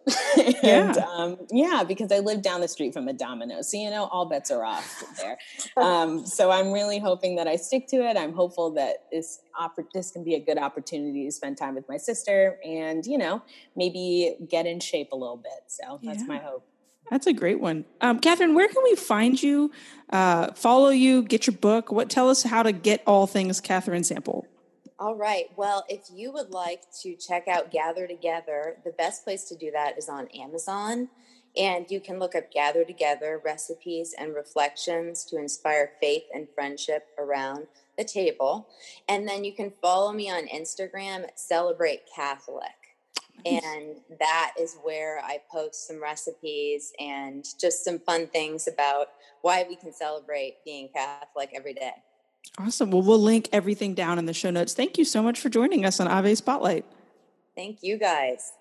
and 0.63 0.97
yeah. 0.97 1.07
Um, 1.15 1.39
yeah, 1.51 1.85
because 1.87 2.11
I 2.13 2.21
live 2.21 2.43
down 2.43 2.61
the 2.61 2.69
street 2.69 2.93
from 2.93 3.09
a 3.09 3.13
Domino's. 3.13 3.71
So, 3.71 3.77
you 3.77 3.91
know, 3.91 4.05
all 4.05 4.27
bets 4.27 4.51
are 4.51 4.65
off 4.65 5.05
there. 5.17 5.39
Um, 5.77 6.27
so 6.27 6.51
I'm 6.51 6.73
really 6.73 6.99
hoping 6.99 7.37
that 7.37 7.47
I 7.47 7.57
stick 7.57 7.87
to 7.89 7.97
it. 7.97 8.17
I'm 8.17 8.33
hopeful 8.33 8.73
that 8.75 9.05
this, 9.13 9.41
oppor- 9.61 9.91
this 9.93 10.11
can 10.11 10.25
be 10.25 10.35
a 10.35 10.41
good 10.41 10.59
opportunity 10.59 11.25
to 11.25 11.33
spend 11.33 11.59
time 11.59 11.75
with 11.75 11.89
my 11.89 11.97
sister 11.97 12.59
and, 12.65 13.05
you 13.07 13.19
know, 13.19 13.43
maybe 13.77 14.37
get 14.49 14.67
in 14.67 14.81
shape 14.81 15.13
a 15.13 15.17
little 15.17 15.37
bit. 15.37 15.65
So 15.67 16.01
that's 16.03 16.21
yeah. 16.21 16.27
my 16.27 16.39
hope. 16.39 16.65
That's 17.11 17.27
a 17.27 17.33
great 17.33 17.61
one. 17.61 17.85
Um, 18.01 18.19
Catherine, 18.19 18.55
where 18.55 18.69
can 18.69 18.83
we 18.83 18.97
find 18.97 19.43
you, 19.43 19.71
uh, 20.11 20.53
follow 20.55 20.89
you, 20.89 21.23
get 21.23 21.47
your 21.47 21.57
book? 21.57 21.93
What 21.93 22.09
Tell 22.09 22.31
us 22.31 22.43
how 22.43 22.63
to 22.63 22.73
get 22.73 23.03
all 23.07 23.27
things 23.27 23.61
Catherine 23.61 24.05
Sample. 24.05 24.47
All 24.97 25.17
right. 25.17 25.47
Well, 25.57 25.85
if 25.89 26.03
you 26.13 26.33
would 26.33 26.51
like 26.51 26.83
to 27.03 27.17
check 27.17 27.49
out 27.49 27.73
Gather 27.73 28.07
Together, 28.07 28.77
the 28.85 28.93
best 28.93 29.25
place 29.25 29.43
to 29.45 29.57
do 29.57 29.73
that 29.73 29.99
is 29.99 30.09
on 30.09 30.29
Amazon. 30.29 31.09
And 31.57 31.91
you 31.91 32.01
can 32.01 32.21
look 32.21 32.37
up 32.37 32.53
Gather 32.53 32.85
Together 32.85 33.41
recipes 33.45 34.15
and 34.17 34.35
reflections 34.35 35.25
to 35.27 35.37
inspire 35.37 35.93
faith 36.01 36.25
and 36.33 36.47
friendship 36.55 37.07
around 37.19 37.67
the 37.99 38.05
table. 38.05 38.69
And 39.09 39.27
then 39.27 39.43
you 39.43 39.53
can 39.53 39.73
follow 39.83 40.13
me 40.13 40.31
on 40.31 40.47
Instagram 40.47 41.25
at 41.25 41.41
Celebrate 41.41 42.03
Catholic. 42.15 42.71
And 43.45 43.97
that 44.21 44.55
is 44.59 44.77
where 44.83 45.21
I 45.23 45.39
post 45.53 45.89
some 45.89 46.01
recipes 46.01 46.93
and 46.99 47.45
just 47.61 47.85
some 47.85 47.99
fun 47.99 48.29
things 48.29 48.69
about 48.69 49.09
why 49.43 49.67
we 49.69 49.77
can 49.77 49.93
celebrate 49.93 50.65
being 50.65 50.89
Catholic 50.95 51.51
every 51.53 51.75
day. 51.75 51.93
Awesome. 52.59 52.91
Well, 52.91 53.03
we'll 53.03 53.19
link 53.19 53.49
everything 53.53 53.95
down 53.95 54.19
in 54.19 54.27
the 54.27 54.33
show 54.33 54.51
notes. 54.51 54.75
Thank 54.75 54.99
you 54.99 55.05
so 55.05 55.23
much 55.23 55.41
for 55.41 55.49
joining 55.49 55.85
us 55.85 55.99
on 56.01 56.07
Ave 56.07 56.35
Spotlight. 56.35 56.85
Thank 57.57 57.83
you, 57.83 57.99
guys. 57.99 58.53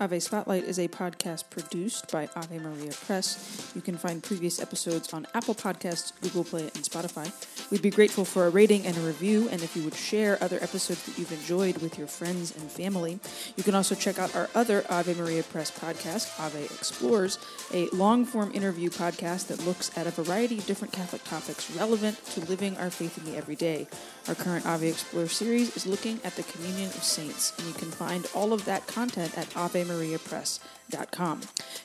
Ave 0.00 0.18
Spotlight 0.18 0.64
is 0.64 0.80
a 0.80 0.88
podcast 0.88 1.44
produced 1.50 2.10
by 2.10 2.28
Ave 2.34 2.58
Maria 2.58 2.90
Press. 3.06 3.70
You 3.76 3.80
can 3.80 3.96
find 3.96 4.22
previous 4.22 4.60
episodes 4.60 5.12
on 5.12 5.24
Apple 5.34 5.54
Podcasts, 5.54 6.12
Google 6.20 6.42
Play, 6.42 6.62
and 6.62 6.82
Spotify. 6.82 7.30
We'd 7.70 7.80
be 7.80 7.90
grateful 7.90 8.24
for 8.24 8.46
a 8.46 8.50
rating 8.50 8.86
and 8.86 8.96
a 8.96 9.00
review, 9.00 9.48
and 9.50 9.62
if 9.62 9.76
you 9.76 9.84
would 9.84 9.94
share 9.94 10.42
other 10.42 10.56
episodes 10.56 11.04
that 11.04 11.16
you've 11.16 11.30
enjoyed 11.30 11.78
with 11.78 11.96
your 11.96 12.08
friends 12.08 12.54
and 12.56 12.68
family. 12.68 13.20
You 13.56 13.62
can 13.62 13.76
also 13.76 13.94
check 13.94 14.18
out 14.18 14.34
our 14.34 14.50
other 14.54 14.84
Ave 14.90 15.14
Maria 15.14 15.44
Press 15.44 15.70
podcast, 15.70 16.40
Ave 16.40 16.64
Explores, 16.64 17.38
a 17.72 17.86
long 17.90 18.24
form 18.24 18.50
interview 18.52 18.90
podcast 18.90 19.46
that 19.46 19.64
looks 19.64 19.96
at 19.96 20.08
a 20.08 20.10
variety 20.10 20.58
of 20.58 20.66
different 20.66 20.92
Catholic 20.92 21.22
topics 21.22 21.70
relevant 21.70 22.22
to 22.26 22.40
living 22.46 22.76
our 22.78 22.90
faith 22.90 23.16
in 23.16 23.30
the 23.30 23.36
everyday. 23.36 23.86
Our 24.26 24.34
current 24.34 24.66
Ave 24.66 24.88
Explore 24.88 25.28
series 25.28 25.76
is 25.76 25.86
looking 25.86 26.18
at 26.24 26.34
the 26.34 26.42
communion 26.44 26.88
of 26.88 27.04
saints, 27.04 27.52
and 27.58 27.68
you 27.68 27.74
can 27.74 27.90
find 27.90 28.26
all 28.34 28.52
of 28.52 28.64
that 28.64 28.86
content 28.88 29.36
at 29.38 29.56
Ave 29.56 29.83
mariapress.com. 29.84 31.40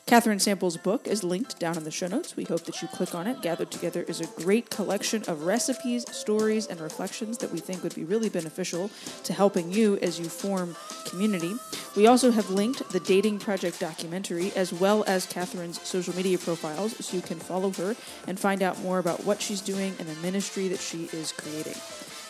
Catherine 0.05 0.39
Sample's 0.39 0.77
book 0.77 1.07
is 1.07 1.23
linked 1.23 1.59
down 1.59 1.77
in 1.77 1.83
the 1.83 1.91
show 1.91 2.07
notes. 2.07 2.35
We 2.35 2.43
hope 2.43 2.63
that 2.65 2.81
you 2.81 2.87
click 2.87 3.15
on 3.15 3.27
it. 3.27 3.41
Gathered 3.41 3.71
Together 3.71 4.03
is 4.03 4.21
a 4.21 4.27
great 4.41 4.69
collection 4.69 5.23
of 5.27 5.43
recipes, 5.43 6.05
stories, 6.15 6.67
and 6.67 6.79
reflections 6.79 7.37
that 7.39 7.51
we 7.51 7.59
think 7.59 7.83
would 7.83 7.95
be 7.95 8.03
really 8.03 8.29
beneficial 8.29 8.89
to 9.23 9.33
helping 9.33 9.71
you 9.71 9.97
as 9.97 10.19
you 10.19 10.25
form 10.25 10.75
community. 11.05 11.53
We 11.95 12.07
also 12.07 12.31
have 12.31 12.49
linked 12.49 12.89
the 12.91 12.99
Dating 12.99 13.39
Project 13.39 13.79
documentary 13.79 14.51
as 14.55 14.73
well 14.73 15.03
as 15.07 15.25
Catherine's 15.25 15.81
social 15.87 16.15
media 16.15 16.37
profiles 16.37 17.05
so 17.05 17.15
you 17.15 17.21
can 17.21 17.39
follow 17.39 17.71
her 17.71 17.95
and 18.27 18.39
find 18.39 18.61
out 18.61 18.79
more 18.81 18.99
about 18.99 19.23
what 19.25 19.41
she's 19.41 19.61
doing 19.61 19.95
and 19.99 20.07
the 20.07 20.15
ministry 20.21 20.67
that 20.67 20.79
she 20.79 21.05
is 21.13 21.31
creating. 21.31 21.75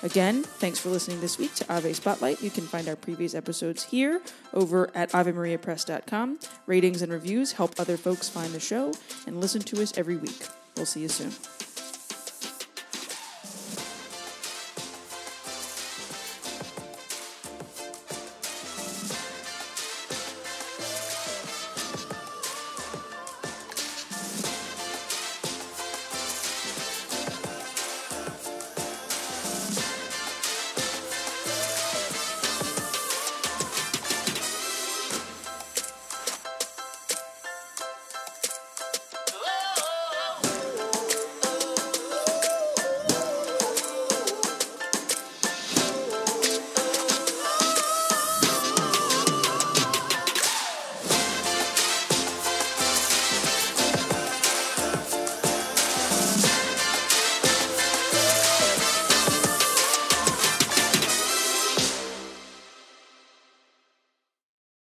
Again, 0.01 0.43
thanks 0.43 0.79
for 0.79 0.89
listening 0.89 1.19
this 1.19 1.37
week 1.37 1.53
to 1.55 1.73
Ave 1.73 1.91
Spotlight. 1.93 2.41
You 2.41 2.49
can 2.49 2.65
find 2.65 2.87
our 2.87 2.95
previous 2.95 3.35
episodes 3.35 3.83
here 3.83 4.21
over 4.53 4.89
at 4.95 5.11
AveMariaPress.com. 5.11 6.39
Ratings 6.67 7.01
and 7.01 7.11
reviews 7.11 7.51
help 7.51 7.77
other 7.79 7.97
folks 7.97 8.29
find 8.29 8.53
the 8.53 8.59
show 8.59 8.93
and 9.27 9.41
listen 9.41 9.61
to 9.61 9.81
us 9.81 9.97
every 9.97 10.15
week. 10.15 10.47
We'll 10.77 10.85
see 10.85 11.01
you 11.01 11.09
soon. 11.09 11.31